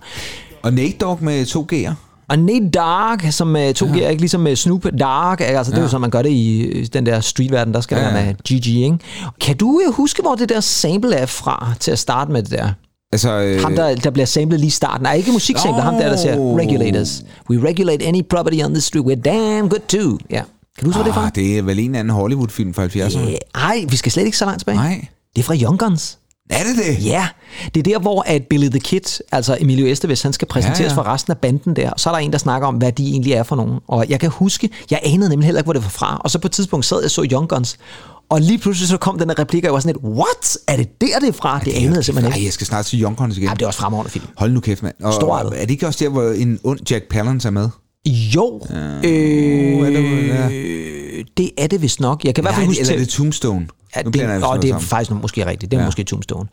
[0.64, 1.94] Og Nate Dogg med to G'er.
[2.30, 4.10] Og Nate Dark, som uh, tog ja.
[4.10, 5.90] ikke ligesom med Snoop Dark, altså det er jo Ja.
[5.90, 8.14] sådan, man gør det i øh, den der streetverden, der skal Ja, ja, ja.
[8.16, 8.98] være med GG, ikke?
[9.42, 12.52] Kan du uh, huske, hvor det der sample er fra til at starte med det
[12.52, 12.70] der?
[13.12, 15.04] Altså, øh, Ham, der, der bliver samlet lige i starten.
[15.04, 17.24] Nej, ikke musiksample, ham der, der siger, regulators.
[17.50, 19.06] We regulate any property on the street.
[19.06, 20.18] We're damn good too.
[20.30, 20.42] Ja.
[20.78, 21.26] Kan du huske, hvor det er fra?
[21.26, 23.18] ah, det er vel en anden Hollywood-film fra 70'erne.
[23.18, 23.36] Yeah.
[23.56, 24.78] Ej, vi skal slet ikke så langt tilbage.
[24.78, 25.08] Nej.
[25.36, 26.18] Det er fra Young Guns.
[26.50, 27.06] Er det det?
[27.06, 27.28] Ja,
[27.76, 30.84] det er der, hvor at Billy the Kid, altså Emilio Estevez, han skal præsenteres Ja,
[30.84, 30.96] ja, ja.
[30.96, 31.02] ja.
[31.10, 31.90] for resten af banden der.
[31.92, 33.80] Og så er der en, der snakker om, hvad de egentlig er for nogen.
[33.88, 36.22] Og jeg kan huske, jeg anede nemlig heller ikke, hvor det var fra.
[36.24, 37.78] Og så på et tidspunkt sad jeg og så Young Guns.
[38.30, 40.58] Og lige pludselig så kom den her replik, og jeg var sådan lidt, what?
[40.68, 41.60] Er det der, det er fra?
[41.60, 42.46] Det anede jeg simpelthen ikke.
[42.46, 43.50] jeg skal snart se Young Guns igen.
[43.50, 44.26] Ja, det er også fremragende film.
[44.38, 44.96] Hold nu kæft, mand.
[45.04, 47.70] Og er det ikke også der, hvor en ond Jack Palance er med?
[48.06, 48.76] Jo, Uh,
[49.88, 50.50] er det, ja.
[50.50, 52.26] øh, det er det vist nok.
[52.26, 53.06] Jeg kan i hvert Nej, fald huske eller er til...
[53.06, 53.68] det Tombstone?
[53.96, 54.88] Ja, det, jeg og det er sammen.
[54.88, 55.72] faktisk måske rigtigt.
[55.72, 55.88] Det er ja.
[55.88, 56.48] måske Tombstone.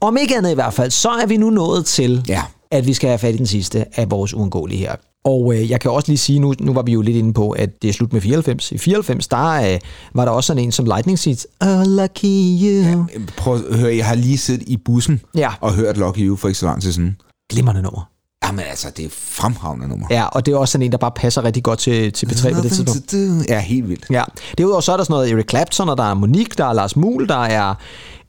[0.00, 2.42] Om ikke andet i hvert fald, så er vi nu nået til, Ja.
[2.70, 4.94] at vi skal have fat i den sidste af vores uundgåelige her.
[5.24, 7.50] Og øh, jeg kan også lige sige, nu, nu var vi jo lidt inde på,
[7.50, 8.72] at det er slut med 94.
[8.72, 9.78] I 94, der øh,
[10.14, 11.46] var der også sådan en som Lightning Seeds.
[11.60, 12.24] Oh, lucky
[12.62, 12.82] you.
[12.82, 12.96] Ja.
[13.36, 15.50] Prøv at høre, jeg har lige siddet i bussen Ja.
[15.60, 17.16] og hørt Lucky You for ikke så lang tid siden.
[17.52, 18.08] Glimrende nummer.
[18.46, 20.06] Jamen altså, det er fremragende nummer.
[20.10, 22.54] Ja, og det er også sådan en, der bare passer rigtig godt til, til P3
[22.54, 23.48] på det tidspunkt.
[23.48, 24.04] Ja, helt vildt.
[24.10, 24.22] Ja.
[24.58, 26.96] Derudover så er der sådan noget Eric Clapton, og der er Monique, der er Lars
[26.96, 27.74] Muhl, der er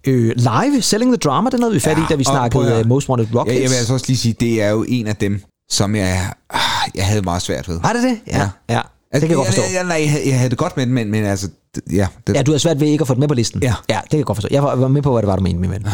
[0.08, 2.88] øh, live Selling the Drama, det er noget, vi fat i, da vi snakkede uh,
[2.88, 5.16] Most Wanted Rock Ja, jeg vil altså også lige sige, det er jo en af
[5.16, 5.42] dem,
[5.72, 6.60] som jeg, ah,
[6.96, 7.80] jeg havde meget svært ved.
[7.82, 8.20] Var det det?
[8.28, 8.38] Ja.
[8.38, 8.50] Ja.
[8.70, 8.76] ja.
[8.76, 8.82] ja.
[9.14, 9.62] Det kan jeg godt forstå.
[9.62, 11.84] Jeg, jeg, nej, jeg, havde- jeg havde det godt med den, men, men altså, det-
[11.94, 12.08] ja.
[12.28, 13.64] Det, Ja, du har svært ved ikke at få den med på listen.
[13.64, 13.74] Ja.
[13.90, 14.48] ja det kan jeg godt forstå.
[14.52, 15.86] Jeg var, var med på, hvad det var, du mente, min ven.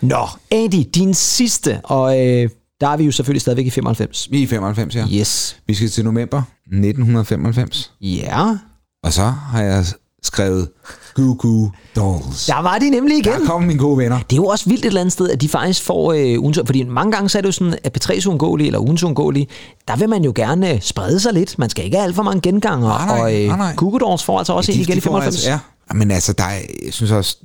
[0.00, 2.48] Nå, Andy, din sidste, og øh,
[2.80, 4.28] der er vi jo selvfølgelig stadigvæk i 95.
[4.30, 5.06] Vi er i 95, ja.
[5.12, 5.56] Yes.
[5.66, 7.92] Vi skal til november 1995.
[8.00, 8.56] Ja.
[9.04, 9.84] Og så har jeg
[10.22, 10.68] skrevet
[11.14, 12.46] Goo Goo Dolls.
[12.46, 13.32] Der var de nemlig igen.
[13.32, 14.18] Der kom mine gode venner.
[14.18, 16.58] Det er jo også vildt et eller andet sted, at de faktisk får øh, ugens,
[16.66, 19.46] fordi mange gange så er det jo sådan, at P3's uundgåelige eller ugens uundgåelige,
[19.88, 21.58] der vil man jo gerne øh, sprede sig lidt.
[21.58, 23.74] Man skal ikke have alt for mange genganger, Nej, nej, og øh, nej, nej.
[23.76, 25.34] Google Dolls får altså også en igen i får 95.
[25.36, 25.94] Altså, ja.
[25.94, 27.36] Men altså, der er, jeg synes også,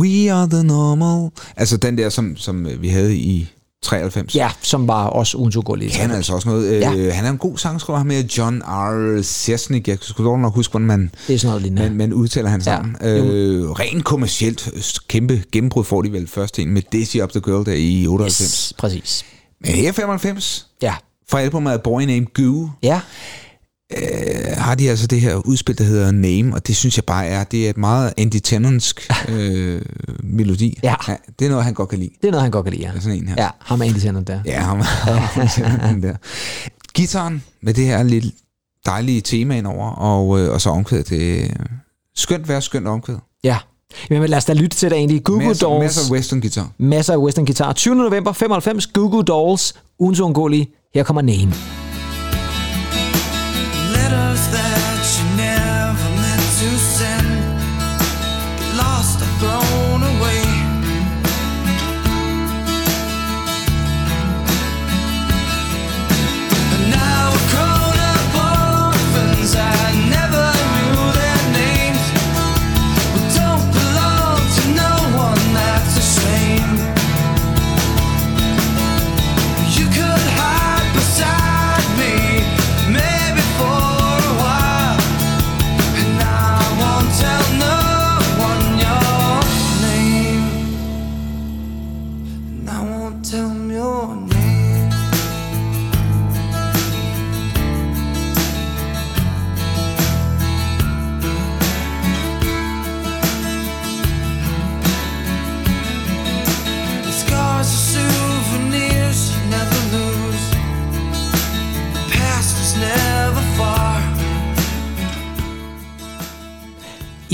[0.00, 1.30] We are the normal.
[1.56, 3.48] Altså den der, som, som øh, vi havde i
[3.84, 4.34] 93.
[4.34, 5.90] Ja, som var også ugens uundgåelige.
[5.90, 6.80] Kan altså også noget.
[6.80, 6.90] Ja.
[6.90, 6.96] Ja.
[6.96, 9.22] Øh, han er en god sangskriver, med John R.
[9.22, 9.88] Sesnick.
[9.88, 11.82] Jeg skulle dog nok huske, hvordan man, Det er sådan noget lignende.
[11.82, 12.72] man, man udtaler hans Ja.
[12.78, 12.96] navn.
[13.02, 17.40] Øh, rent kommercielt øh, kæmpe gennembrud får de vel først en med Daisy Up the
[17.40, 18.40] Girl der i 98.
[18.40, 19.24] Yes, præcis.
[19.60, 20.94] Men her 95, Ja.
[21.30, 23.00] fra albumet Boy Named Goo, Ja,
[23.96, 27.26] øh, har de altså det her udspil, der hedder Name, og det synes jeg bare
[27.26, 29.82] er, det er et meget Andy Tennantsk øh,
[30.22, 30.78] melodi.
[30.82, 30.94] Ja.
[31.38, 32.10] Det er noget, han godt kan lide.
[32.20, 32.82] det er noget, han godt kan lide.
[32.84, 33.34] Ja, Det er sådan en her.
[33.38, 34.40] ja ham er Andy Tennant der.
[34.44, 34.80] Ja, ham,
[35.80, 36.14] ham der.
[36.94, 38.24] Gitaren med det her lidt
[38.86, 41.50] dejlige tema indover, og, øh, og så omkvædet det øh,
[42.16, 43.16] skønt vær, skønt omkvæd.
[43.44, 43.56] Ja.
[44.10, 45.24] Men lad os da lytte til det egentlig.
[45.24, 45.82] Google Masser, Dolls.
[45.84, 46.70] masser af western guitar.
[46.78, 47.72] Masser af western guitar.
[47.72, 47.94] 20.
[47.94, 48.86] november 95.
[48.86, 49.74] Google Dolls.
[49.98, 50.66] Ugens uundgåelige.
[50.94, 51.52] Her kommer Name.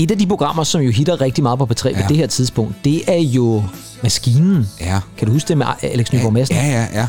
[0.03, 1.97] Et af de programmer, som jo hitter rigtig meget på P3 ja.
[1.97, 2.01] Ja.
[2.01, 3.63] på det her tidspunkt, det er jo
[4.03, 4.67] Maskinen.
[4.79, 4.99] Ja.
[5.17, 6.55] Kan du huske det med Alex Nyborg Madsen?
[6.55, 7.07] Ja, ja, ja.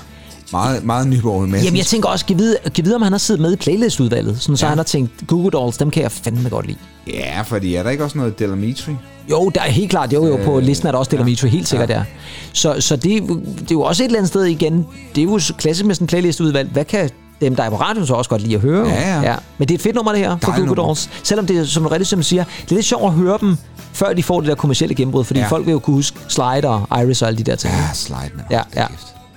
[0.52, 1.62] Meget, meget Nyborg med.
[1.62, 4.40] Jamen, jeg tænker også, kan vide, kan vide, om han har siddet med i playlistudvalget,
[4.40, 4.68] sådan, så Ja.
[4.68, 6.78] han har tænkt, Google Dolls, dem kan jeg fandme godt lide.
[7.06, 8.92] Ja, fordi er der ikke også noget Delamitri?
[9.30, 11.68] Jo, der er helt klart, jo, jo, på Øh, listen er der også Delamitri, helt
[11.68, 11.94] sikkert ja.
[11.94, 12.04] der.
[12.52, 15.20] Så, så det, er jo- det er jo også et eller andet sted igen, det
[15.20, 17.10] er jo klassisk med sådan en playlistudvalg, hvad kan
[17.42, 18.88] dem, der er på radioen, så også godt lide at høre?
[18.88, 19.34] Ja, ja.
[19.58, 20.82] Men det er et fedt nummer, det her, for Dejligt Google.
[20.82, 21.10] Dolls.
[21.22, 23.56] Selvom det, som rigtig som siger, det er lidt sjovt at høre dem,
[23.92, 25.46] før de får det der kommercielle gennembrud, fordi Ja.
[25.46, 27.74] folk vil jo kunne huske Slide og Iris og alle de der ting.
[27.74, 28.44] Ja, slide, man.
[28.50, 28.60] ja.
[28.76, 28.86] ja.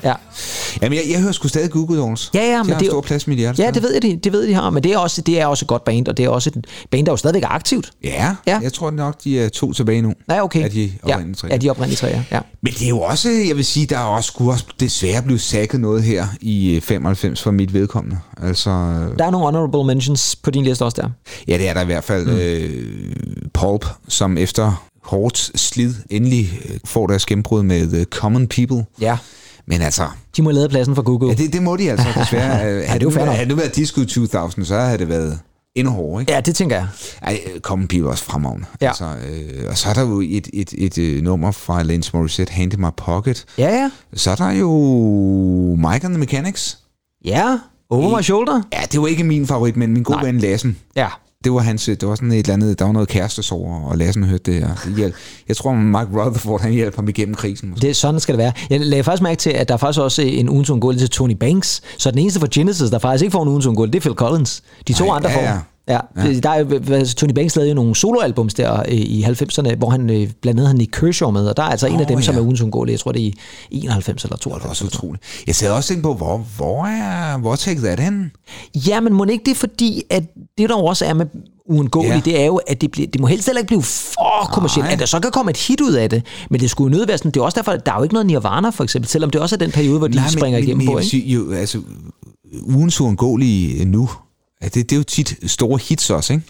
[0.06, 0.14] Ja.
[0.82, 2.32] Jamen, jeg, jeg hører sgu stadig Google Dolls.
[2.34, 3.64] Ja, ja, de men har det stor plads i mit hjerte.
[3.64, 5.39] Ja, det ved jeg, de, det ved jeg, de har, men det er, også, det
[5.41, 7.47] er også, et godt band, og det er også et band, der jo stadigvæk er
[7.47, 7.91] aktivt.
[8.03, 8.60] Ja, Ja.
[8.64, 10.14] jeg tror nok, de er to tilbage nu.
[10.30, 10.64] Ja, okay.
[10.64, 11.51] Er de ja, oprindelige tre?
[11.51, 12.24] er de oprindelige tre, ja.
[12.32, 12.39] ja.
[12.62, 15.41] Men det er jo også, jeg vil sige, der er også, skulle også desværre blevet
[15.41, 18.18] sækket noget her i øh, 95 for mit vedkommende.
[18.43, 18.70] Altså,
[19.18, 21.10] Der er nogle honorable mentions på din liste også der.
[21.47, 22.26] ja, det er der i hvert fald.
[22.26, 22.38] Mm.
[22.38, 22.86] Øh,
[23.53, 28.86] Pulp, som efter hårdt slid endelig øh, får deres gennembrud med The Common People.
[29.01, 29.18] Ja.
[29.68, 30.07] Men altså,
[30.38, 31.30] De må lade pladsen for Google.
[31.30, 32.55] ja, det, det må de altså desværre.
[32.57, 33.28] ja, det er jo nok.
[33.36, 35.39] Havde det været Disco 2000, så havde det været
[35.76, 36.34] endnu hårdere, ikke?
[36.34, 36.88] Ja, det tænker jeg.
[37.22, 38.66] Ej, Common People også fremragende.
[38.82, 38.88] Ja.
[38.88, 42.53] Altså, øh, og så er der jo et, et, et, et nummer fra Lance Morissette,
[42.53, 43.45] Hand in My Pocket.
[43.57, 43.91] Ja, ja.
[44.13, 44.70] Så er der jo
[45.76, 46.78] Mike and the Mechanics.
[47.26, 47.57] Ja,
[47.89, 48.61] over my shoulder.
[48.74, 50.26] Ja, det var ikke min favorit, men min gode Nej.
[50.26, 50.78] ven Lassen.
[50.95, 51.07] Ja.
[51.46, 54.24] Det var hans, det var sådan et eller andet, der var noget kærestesorg, og Lassen
[54.24, 54.64] hørte det.
[54.64, 55.14] Og det.
[55.48, 57.70] Jeg tror, Mark Rutherford, han hjalp ham igennem krisen.
[57.70, 57.82] måske.
[57.82, 58.52] Det, er sådan skal det være.
[58.70, 60.70] Jeg lagde faktisk mærke til, at der er faktisk også en ugens
[61.00, 61.82] til Tony Banks.
[61.98, 64.64] Så den eneste for Genesis, der faktisk ikke får en ugens det er Phil Collins.
[64.88, 65.41] De to Nej, andre ja, får.
[65.41, 65.58] ja.
[65.88, 66.40] Ja, ja.
[66.40, 70.30] Der er, Tony Banks lavede jo nogle soloalbums der øh, i 90'erne, hvor han øh,
[70.42, 72.40] blandt andet havde Nick Kershaw med, og der er altså en af dem, som ja.
[72.40, 72.92] er ugens undgåelse.
[72.92, 73.32] Jeg tror, det er
[73.70, 74.82] i 91 eller Det var 92.
[74.82, 75.24] også utroligt.
[75.48, 76.86] Jeg sad også og tænkte på, hvor, hvor
[77.52, 78.30] er Take That henne?
[78.76, 80.24] Ja, men må ikke det er fordi, at
[80.58, 81.26] det der også er med
[81.70, 82.20] uundgåeligt, Ja.
[82.32, 84.86] det er jo, at det, bliver, det må helst heller ikke blive for kommercielt.
[84.86, 84.94] Nej.
[84.94, 87.08] At der så kan komme et hit ud af det, men det skulle jo nødt
[87.08, 89.10] være sådan, det er også derfor, at der er jo ikke noget Nirvana for eksempel,
[89.10, 91.18] selvom det også er den periode, hvor de Nej, springer igennem men, på, ikke?
[91.18, 91.82] jo, altså,
[92.68, 94.10] ugens uundgåelige nu,
[94.62, 96.45] ja, det, det er jo tit store hits også, ikke?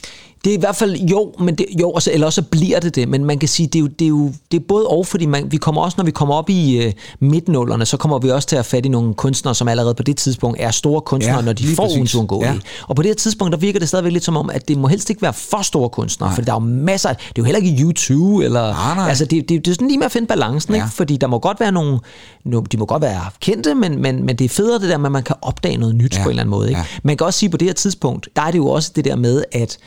[0.46, 2.96] Det er i hvert fald, jo, men det, jo også, eller også så bliver det
[2.96, 5.08] det, men man kan sige, det er jo, det er jo det er både og,
[5.08, 8.30] fordi man, vi kommer også, når vi kommer op i øh, midtnullerne, så kommer vi
[8.32, 11.02] også til at have fat i nogle kunstnere, som allerede på det tidspunkt er store
[11.02, 12.52] kunstnere, Ja, når de får ugens uundgåelige.
[12.54, 12.60] Ja.
[12.88, 14.88] Og på det her tidspunkt, der virker det stadigvæk lidt som om, at det må
[14.88, 17.44] helst ikke være for store kunstnere, for der er jo masser, af- det er jo
[17.44, 19.10] heller ikke U2, eller, Nej, nej.
[19.10, 20.84] altså det, det, det er sådan lige med at finde balancen, Ja.
[20.84, 20.96] ikke?
[20.96, 22.00] fordi der må godt være nogle,
[22.46, 25.06] nogle, de må godt være kendte, men, men, men det er federe det der med,
[25.06, 26.24] at man kan opdage noget nyt Ja.
[26.24, 26.68] på en eller anden måde.
[26.70, 26.80] Ikke?
[26.80, 26.86] Ja.
[27.04, 29.16] Man kan også sige, på det her tidspunkt, der er det jo også det der
[29.16, 29.78] med, at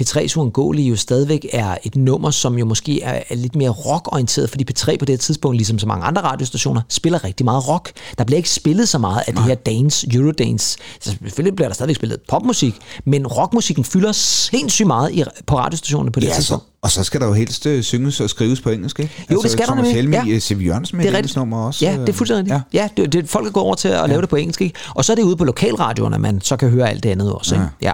[0.00, 4.50] P3's Uundgåelige jo stadigvæk er et nummer, som jo måske er, er lidt mere rockorienteret,
[4.50, 7.92] fordi P3 på det tidspunkt, ligesom så mange andre radiostationer, spiller rigtig meget rock.
[8.18, 10.78] Der bliver ikke spillet så meget af det her dance, eurodance.
[11.00, 12.74] Så selvfølgelig bliver der stadigvæk spillet popmusik,
[13.04, 16.64] men rockmusikken fylder sindssygt meget i, på radiostationerne på det Ja, så, tidspunkt.
[16.82, 19.12] og så skal der jo helst øh, synges og skrives på engelsk, ikke?
[19.18, 19.94] Altså, Jo, det skal der Thomas nemlig.
[19.96, 20.34] Helmi, Ja.
[20.34, 20.38] ja.
[20.38, 21.84] Siv Jørgensen med Det et er engelsk nummer også.
[21.84, 22.60] Ja, det er fuldstændig Ja.
[22.72, 24.78] Ja, det, det, folk går over til at lave det på engelsk, ikke?
[24.94, 27.54] Og så er det ude på lokalradioerne, man så kan høre alt det andet også.
[27.54, 27.66] Ikke?
[27.82, 27.92] Ja.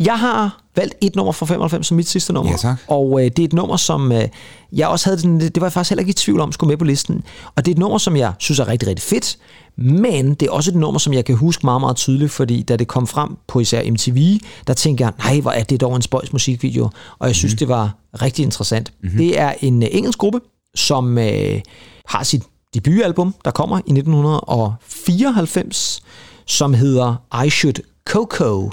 [0.00, 2.52] Jeg har valgt et nummer fra 95 som mit sidste nummer.
[2.52, 2.76] Ja, tak.
[2.88, 4.28] Og øh, det er et nummer, som øh,
[4.72, 6.76] jeg også havde, den, det var jeg faktisk heller ikke i tvivl om, skulle med
[6.76, 7.24] på listen.
[7.56, 9.38] Og det er et nummer, som jeg synes er rigtig, rigtig fedt.
[9.76, 12.76] Men det er også et nummer, som jeg kan huske meget, meget tydeligt, fordi da
[12.76, 16.02] det kom frem på især MTV, der tænkte jeg, nej, hvor er det dog en
[16.02, 16.90] spøjs musikvideo.
[17.18, 17.58] Og jeg synes, mm-hmm.
[17.58, 18.92] det var rigtig interessant.
[19.02, 19.18] Mm-hmm.
[19.18, 20.40] Det er en øh, engelsk gruppe,
[20.74, 21.60] som øh,
[22.08, 22.42] har sit
[22.74, 26.02] debutalbum, der kommer i 1994,
[26.46, 27.76] som hedder I Should
[28.08, 28.70] Coco.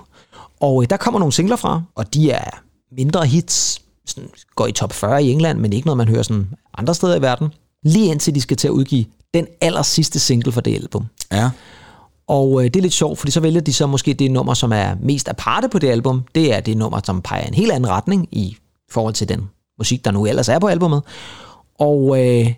[0.62, 4.72] Og øh, der kommer nogle singler fra, og de er mindre hits, sådan, går i
[4.72, 7.54] top 40 i England, men ikke noget, man hører sådan andre steder i verden.
[7.84, 11.06] Lige indtil de skal til at udgive den aller sidste single for det album.
[11.32, 11.50] Ja.
[12.28, 14.72] Og øh, det er lidt sjovt, fordi så vælger de så måske det nummer, som
[14.72, 16.24] er mest aparte på det album.
[16.36, 18.58] Det er det nummer, som peger en helt anden retning i
[18.92, 21.04] forhold til den musik, der nu ellers er på albummet.
[21.80, 22.54] Og øh,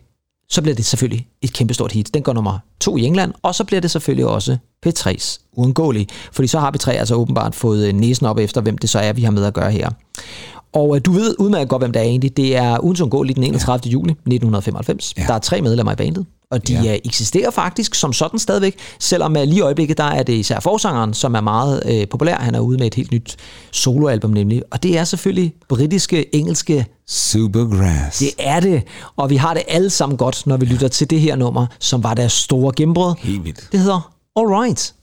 [0.50, 2.14] så bliver det selvfølgelig et kæmpestort hit.
[2.14, 6.08] Den går nummer to i England, og så bliver det selvfølgelig også P3's uundgåelige.
[6.32, 9.14] Fordi så har P3 altså åbenbart fået øh, næsen op efter, hvem det så er,
[9.14, 9.90] vi har med at gøre her.
[10.74, 12.38] Og øh, du ved udmærket godt, hvem det er egentlig.
[12.38, 13.82] Det er ugens uundgåelige den 31.
[13.86, 13.92] Ja.
[13.92, 15.14] juli 1995.
[15.18, 15.24] Ja.
[15.28, 16.82] Der er tre medlemmer i bandet, og de Ja.
[16.82, 16.98] ja.
[17.06, 21.14] eksisterer faktisk som sådan stadigvæk, selvom øh, lige i øjeblikket, der er det især forsangeren,
[21.14, 22.36] som er meget øh, populær.
[22.36, 23.36] Han er ude med et helt nyt
[23.72, 28.20] soloalbum nemlig, og det er selvfølgelig britiske, engelske Supergrass.
[28.20, 28.84] det er det,
[29.16, 32.04] og vi har det alle sammen godt, når vi lytter til det her nummer, som
[32.04, 33.14] var deres store gennembrud.
[33.20, 33.68] Helt vildt.
[33.72, 34.94] Det hedder All Right.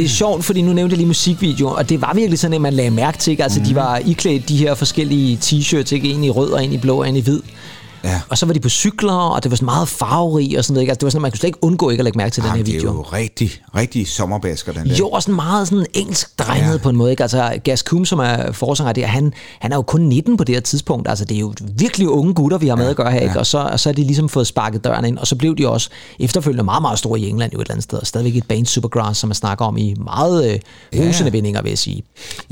[0.00, 2.60] Det er sjovt, fordi nu nævnte jeg lige musikvideoen, og det var virkelig sådan, at
[2.60, 3.42] man lagde mærke til, ikke?
[3.42, 3.66] altså mm.
[3.66, 6.08] de var iklædt de her forskellige t-shirts, ikke?
[6.08, 7.40] en i rød og en i blå og en i hvid.
[8.04, 8.20] Ja.
[8.28, 10.82] Og så var de på cykler, og det var sådan meget farverig og sådan noget.
[10.82, 10.90] Ikke?
[10.90, 12.50] Altså, det var sådan, man kunne slet ikke undgå ikke at lægge mærke til den
[12.50, 12.92] her Jamen, det er video.
[12.92, 14.94] jo rigtig, rigtig sommerbasker, den der.
[14.96, 16.70] Jo, og sådan meget sådan engelsk drenget ja.
[16.72, 16.76] Ja.
[16.78, 17.10] på en måde.
[17.10, 17.22] Ikke?
[17.22, 20.54] Altså, Gas Coom, som er forsanger der, han, han er jo kun 19 på det
[20.54, 21.08] her tidspunkt.
[21.08, 23.20] Altså, det er jo virkelig unge gutter, vi har med at gøre her.
[23.20, 23.38] Ikke?
[23.38, 25.68] Og, så, og så er de ligesom fået sparket døren ind, og så blev de
[25.68, 25.90] også
[26.20, 27.98] efterfølgende meget, meget store i England jo et eller andet sted.
[27.98, 30.58] Og stadigvæk et band Supergrass, som man snakker om i meget øh,
[31.06, 31.36] rusende Ja.
[31.36, 32.02] vendinger, vil jeg sige.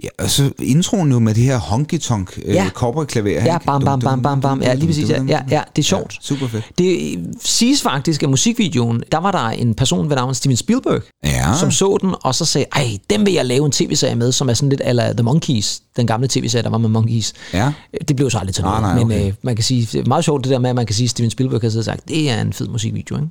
[0.02, 2.68] Ja, og så introen jo med det her honky-tonk øh, Ja.
[2.74, 3.30] cowboy-klaver.
[3.30, 4.62] Ja, bam, bam, bam, bam, bam.
[4.62, 5.10] Ja, lige præcis.
[5.10, 6.14] Ja, ja, ja det er sjovt.
[6.14, 6.64] Ja, super fedt.
[6.78, 11.54] Det siges faktisk, at musikvideoen, der var der en person ved navn Steven Spielberg, Ja.
[11.60, 14.48] som så den, og så sagde, ej, den vil jeg lave en tv-serie med, som
[14.48, 17.32] er sådan lidt ala The Monkeys, den gamle tv-serie, der var med Monkeys.
[17.52, 17.72] Ja.
[18.08, 19.26] Det blev så aldrig til Nej, noget, nej, men okay.
[19.28, 21.04] øh, man kan sige, det er meget sjovt det der med, at man kan sige,
[21.06, 23.28] at Steven Spielberg har sagt, det er en fed musikvideo, ikke?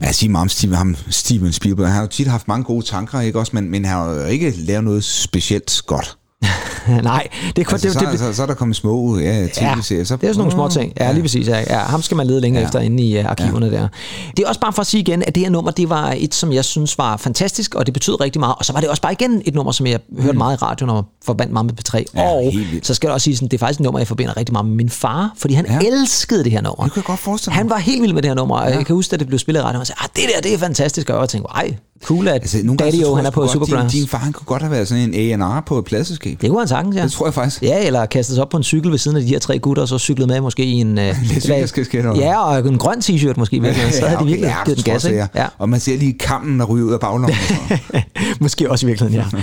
[0.00, 1.86] Men jeg siger meget om ham, Steven Spielberg.
[1.86, 3.50] Han har jo tit haft mange gode tanker, ikke også?
[3.54, 6.16] Men, men han har jo ikke lavet noget specielt godt.
[7.02, 7.74] nej, det er kun...
[7.74, 10.04] Altså, det, så, det, så, så, er der kommet små ja, tv-serier.
[10.04, 10.92] Så, det er sådan nogle små ting.
[11.00, 11.48] Ja, lige præcis.
[11.48, 12.62] Ja, ja, ham skal man lede længe ja.
[12.62, 12.68] Ja.
[12.68, 13.72] efter inde i uh, arkiverne ja.
[13.72, 13.88] der.
[14.36, 16.34] Det er også bare for at sige igen, at det her nummer, det var et,
[16.34, 18.54] som jeg synes var fantastisk, og det betød rigtig meget.
[18.58, 20.90] Og så var det også bare igen et nummer, som jeg hørte meget i radioen
[20.90, 22.04] og forbandt meget med P3.
[22.14, 24.36] Ja, og så skal jeg også sige, at det er faktisk et nummer, jeg forbinder
[24.36, 25.72] rigtig meget med min far, fordi han ja.
[25.72, 25.88] Ja.
[25.88, 26.84] elskede det her nummer.
[26.84, 27.56] Det kan jeg godt forestille mig.
[27.56, 29.38] Han var helt vild med det her nummer, og jeg kan huske, at det blev
[29.38, 31.50] spillet i radioen, og jeg sagde, ah, det der, det er fantastisk, og jeg tænkte,
[31.54, 31.74] ej,
[32.04, 33.92] cool, at Altså, nogle Daddy han er på Supergrass.
[33.92, 36.38] din, din far han kunne godt have været sådan en A&R på et pladselskab.
[36.40, 37.02] Det kunne han sagtens, ja.
[37.02, 37.62] Det tror jeg faktisk.
[37.62, 39.82] Ja, eller kastet sig op på en cykel ved siden af de her tre gutter,
[39.82, 40.98] og så cyklet med måske i en...
[41.40, 42.16] Cykelskasket, eller?
[42.16, 43.56] Ja, og en grøn t-shirt måske.
[43.56, 45.28] Ja, så havde de virkelig ja, givet den gas, ikke?
[45.34, 45.46] ja.
[45.58, 47.30] Og man ser lige kammen, der ryger ud af baglommen.
[47.70, 48.00] og.
[48.40, 49.38] Måske også i virkeligheden, ja.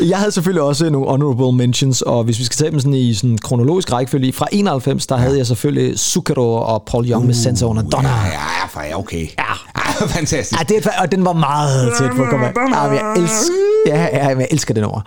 [0.08, 3.14] Jeg havde selvfølgelig også nogle honorable mentions, og hvis vi skal tage dem sådan i
[3.14, 5.22] sådan kronologisk rækkefølge, fra 91, der ja.
[5.22, 8.08] havde jeg selvfølgelig Zucchero og Paul Young uh, med Senza under Donna.
[8.08, 9.28] Ja, ja, for ja, okay.
[9.38, 9.85] Ja.
[10.16, 10.60] fantastisk.
[10.60, 12.52] Ja, det er, og den var meget tæt på at komme af.
[12.56, 13.52] Ja, jeg elsker,
[13.86, 15.00] ja, ja, jeg elsker den over.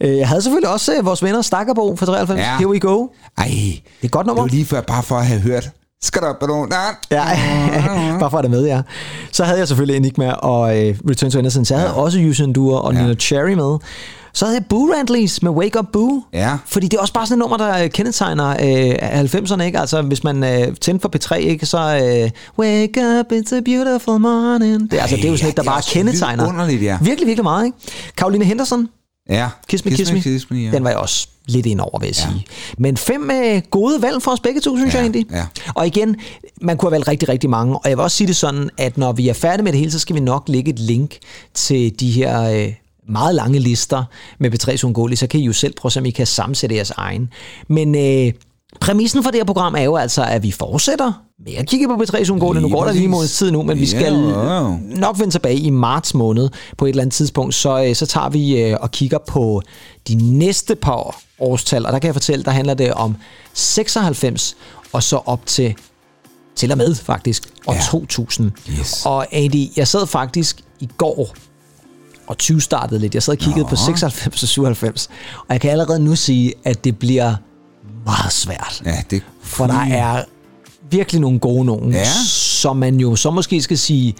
[0.00, 2.40] Øh, Jeg havde selvfølgelig også øh, vores venner Stakkerbo fra 93.
[2.40, 2.56] Ja.
[2.58, 3.06] Here we go.
[3.38, 4.42] Ej, Det er et godt det nummer.
[4.42, 5.70] var lige før, bare for at have hørt.
[6.02, 6.66] Skal der på?
[7.10, 7.24] Ja,
[8.20, 8.80] bare for at det med, ja.
[9.32, 11.74] Så havde jeg selvfølgelig Enigma og øh, Return to Innocence.
[11.74, 12.00] Jeg havde ja.
[12.00, 13.00] også Yusen Dur og ja.
[13.00, 13.78] Nina Cherry med.
[14.38, 16.22] Så havde jeg Boo Randleys med Wake Up Boo.
[16.32, 16.58] Ja.
[16.66, 19.78] Fordi det er også bare sådan et nummer, der øh, kendetegner øh, 90'erne, ikke?
[19.78, 21.66] Altså, hvis man øh, tænder for P3, ikke?
[21.66, 24.90] Så øh, Wake up, it's a beautiful morning.
[24.90, 26.44] Det, altså, det er jo sådan ja, et, der er bare kendetegner.
[26.44, 26.98] vidunderligt, ja.
[27.02, 27.78] Virkelig, virkelig meget, ikke?
[28.16, 28.88] Caroline Henderson,
[29.30, 29.48] Ja.
[29.68, 30.20] Kiss Me, Kiss Me.
[30.20, 30.70] Kiss me ja.
[30.70, 32.22] Den var jeg også lidt ind over, vil jeg Ja.
[32.32, 32.46] sige.
[32.78, 35.26] Men fem øh, gode valg for os begge to, synes Ja, jeg egentlig.
[35.32, 35.46] ja.
[35.74, 36.16] Og igen,
[36.60, 37.74] man kunne have valgt rigtig, rigtig mange.
[37.78, 39.92] Og jeg vil også sige det sådan, at når vi er færdige med det hele,
[39.92, 41.16] så skal vi nok lægge et link
[41.54, 42.72] til de her øh,
[43.08, 44.04] meget lange lister
[44.38, 45.16] med B3's Ungoli.
[45.16, 47.28] Så kan I jo selv prøve, om I kan sammensætte jeres egen.
[47.68, 48.32] Men øh,
[48.80, 51.12] præmissen for det her program er jo altså, at vi fortsætter
[51.44, 52.60] med at kigge på B3's Ungoli.
[52.60, 54.12] Nu går der lige måneds tid nu, men vi skal
[54.80, 58.28] nok vende tilbage i marts måned på et eller andet tidspunkt, så, øh, så tager
[58.28, 59.62] vi øh, og kigger på
[60.08, 63.16] de næste par årstal, og der kan jeg fortælle, der handler det om
[63.54, 64.56] 96
[64.92, 65.74] og så op til
[66.56, 67.80] til og med faktisk, år Ja.
[67.90, 68.52] 2000.
[68.70, 69.02] Yes.
[69.06, 71.34] Og Andy, jeg sad faktisk i går
[72.28, 73.14] og 20 startede lidt.
[73.14, 73.68] Jeg sad og kiggede Nå.
[73.68, 75.08] på 96 og 97,
[75.38, 77.34] og jeg kan allerede nu sige, at det bliver
[78.04, 78.82] meget svært.
[78.84, 80.22] Ja, det For der er
[80.90, 82.04] virkelig nogle gode nogen, Ja.
[82.26, 84.14] som man jo så måske skal sige,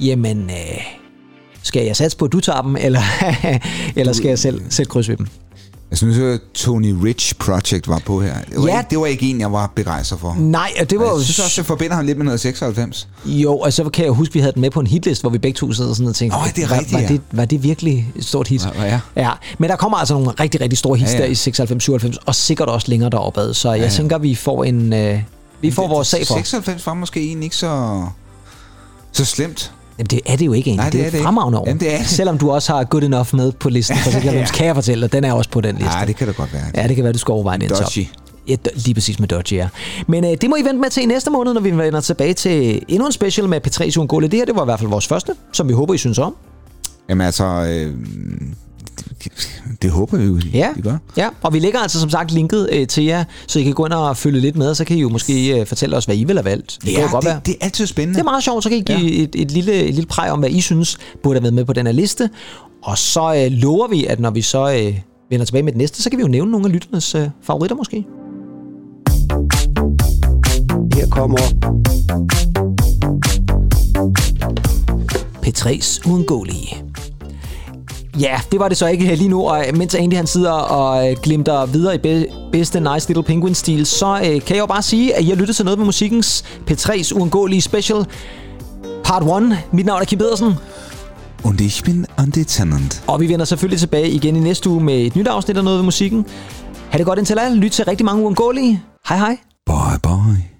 [0.00, 0.84] jamen, øh,
[1.62, 3.00] skal jeg satse på, at du tager dem, eller,
[3.96, 5.26] eller skal jeg selv sætte kryds ved dem?
[5.90, 8.34] Jeg synes, at Tony Rich Project var på her.
[8.34, 8.78] Det var, Ja.
[8.78, 10.34] ikke, det var ikke en, jeg var begejstret for.
[10.38, 11.16] Nej, og det var jo...
[11.16, 13.08] Jeg synes også, jeg forbinder ham lidt med noget 96.
[13.26, 15.30] Jo, og så kan jeg huske, at vi havde den med på en hitlist, hvor
[15.30, 17.08] vi begge to sidder sådan og tænkte, Nå, det er var, rigtigt, var, ja.
[17.08, 18.64] det, var det virkelig et stort hit?
[18.74, 19.00] Ja, ja.
[19.16, 19.30] ja.
[19.58, 21.24] Men der kommer altså nogle rigtig, rigtig store hits Ja, ja, ja.
[21.24, 21.26] ja.
[21.26, 23.54] der i 96, 97, og sikkert også længere deroppe ad.
[23.54, 23.88] Så jeg ja.
[23.88, 24.92] tænker, vi får en...
[24.92, 25.20] Øh,
[25.60, 26.34] vi får vores sag for.
[26.34, 28.02] 96 var måske egentlig ikke så,
[29.12, 29.72] så slemt.
[29.98, 30.82] Jamen, det er det jo ikke egentlig.
[30.84, 31.24] Nej, det, det er er det et ikke.
[31.24, 31.64] fremragende år.
[31.66, 32.06] Jamen, det er det.
[32.06, 34.56] Selvom du også har Good Enough med på listen for 96, Ja.
[34.56, 35.98] kan jeg fortælle dig, den er også på den liste.
[35.98, 36.62] Ja, det kan da godt være.
[36.74, 37.68] Ja, det kan være, du skal overveje den.
[37.68, 38.06] Dodgy.
[38.48, 39.68] Ja, lige præcis med Dodgy, ja.
[40.06, 42.34] Men øh, det må I vente med til i næste måned, når vi vender tilbage
[42.34, 44.28] til endnu en special med P3 Ungole.
[44.28, 46.34] Det her, det var i hvert fald vores første, som vi håber, I synes om.
[47.08, 47.94] Jamen altså, øh,
[48.98, 49.32] det,
[49.82, 50.96] det håber vi jo, Ja, I gør.
[51.16, 53.84] ja, og vi lægger altså som sagt linket øh, til jer, så I kan gå
[53.84, 56.16] ind og følge lidt med, og så kan I jo måske øh, fortælle os, hvad
[56.16, 56.78] I vil have valgt.
[56.84, 57.34] Det kan jo godt være.
[57.34, 58.14] det, det er altid spændende.
[58.14, 59.22] Det er meget sjovt, så kan I give ja.
[59.22, 61.72] et, et, lille, et lille præg om, hvad I synes burde have været med på
[61.72, 62.30] den her liste.
[62.82, 64.94] Og så øh, lover vi, at når vi så øh,
[65.30, 67.76] vender tilbage med det næste, så kan vi jo nævne nogle af lytternes øh, favoritter
[67.76, 68.04] måske.
[70.94, 71.38] Her kommer
[75.46, 76.82] P3's uundgåelige.
[78.20, 81.16] Ja, det var det så ikke lige nu, og mens Andy han sidder og øh,
[81.22, 85.16] glimter videre i be- bedste Nice Little Penguin-stil, så øh, kan jeg jo bare sige,
[85.16, 88.06] at har lyttet til noget med musikkens P3's uundgåelige special
[89.04, 89.58] part 1.
[89.72, 90.54] Mit navn er Kim Pedersen,
[91.44, 93.02] Und ich bin Andy Tennant.
[93.06, 95.76] og vi vender selvfølgelig tilbage igen i næste uge med et nyt afsnit af noget
[95.78, 96.26] ved musikken.
[96.90, 97.54] Ha' det godt indtil da.
[97.54, 98.82] Lyt til rigtig mange uundgåelige.
[99.08, 99.36] Hej hej.
[99.66, 100.57] Bye bye.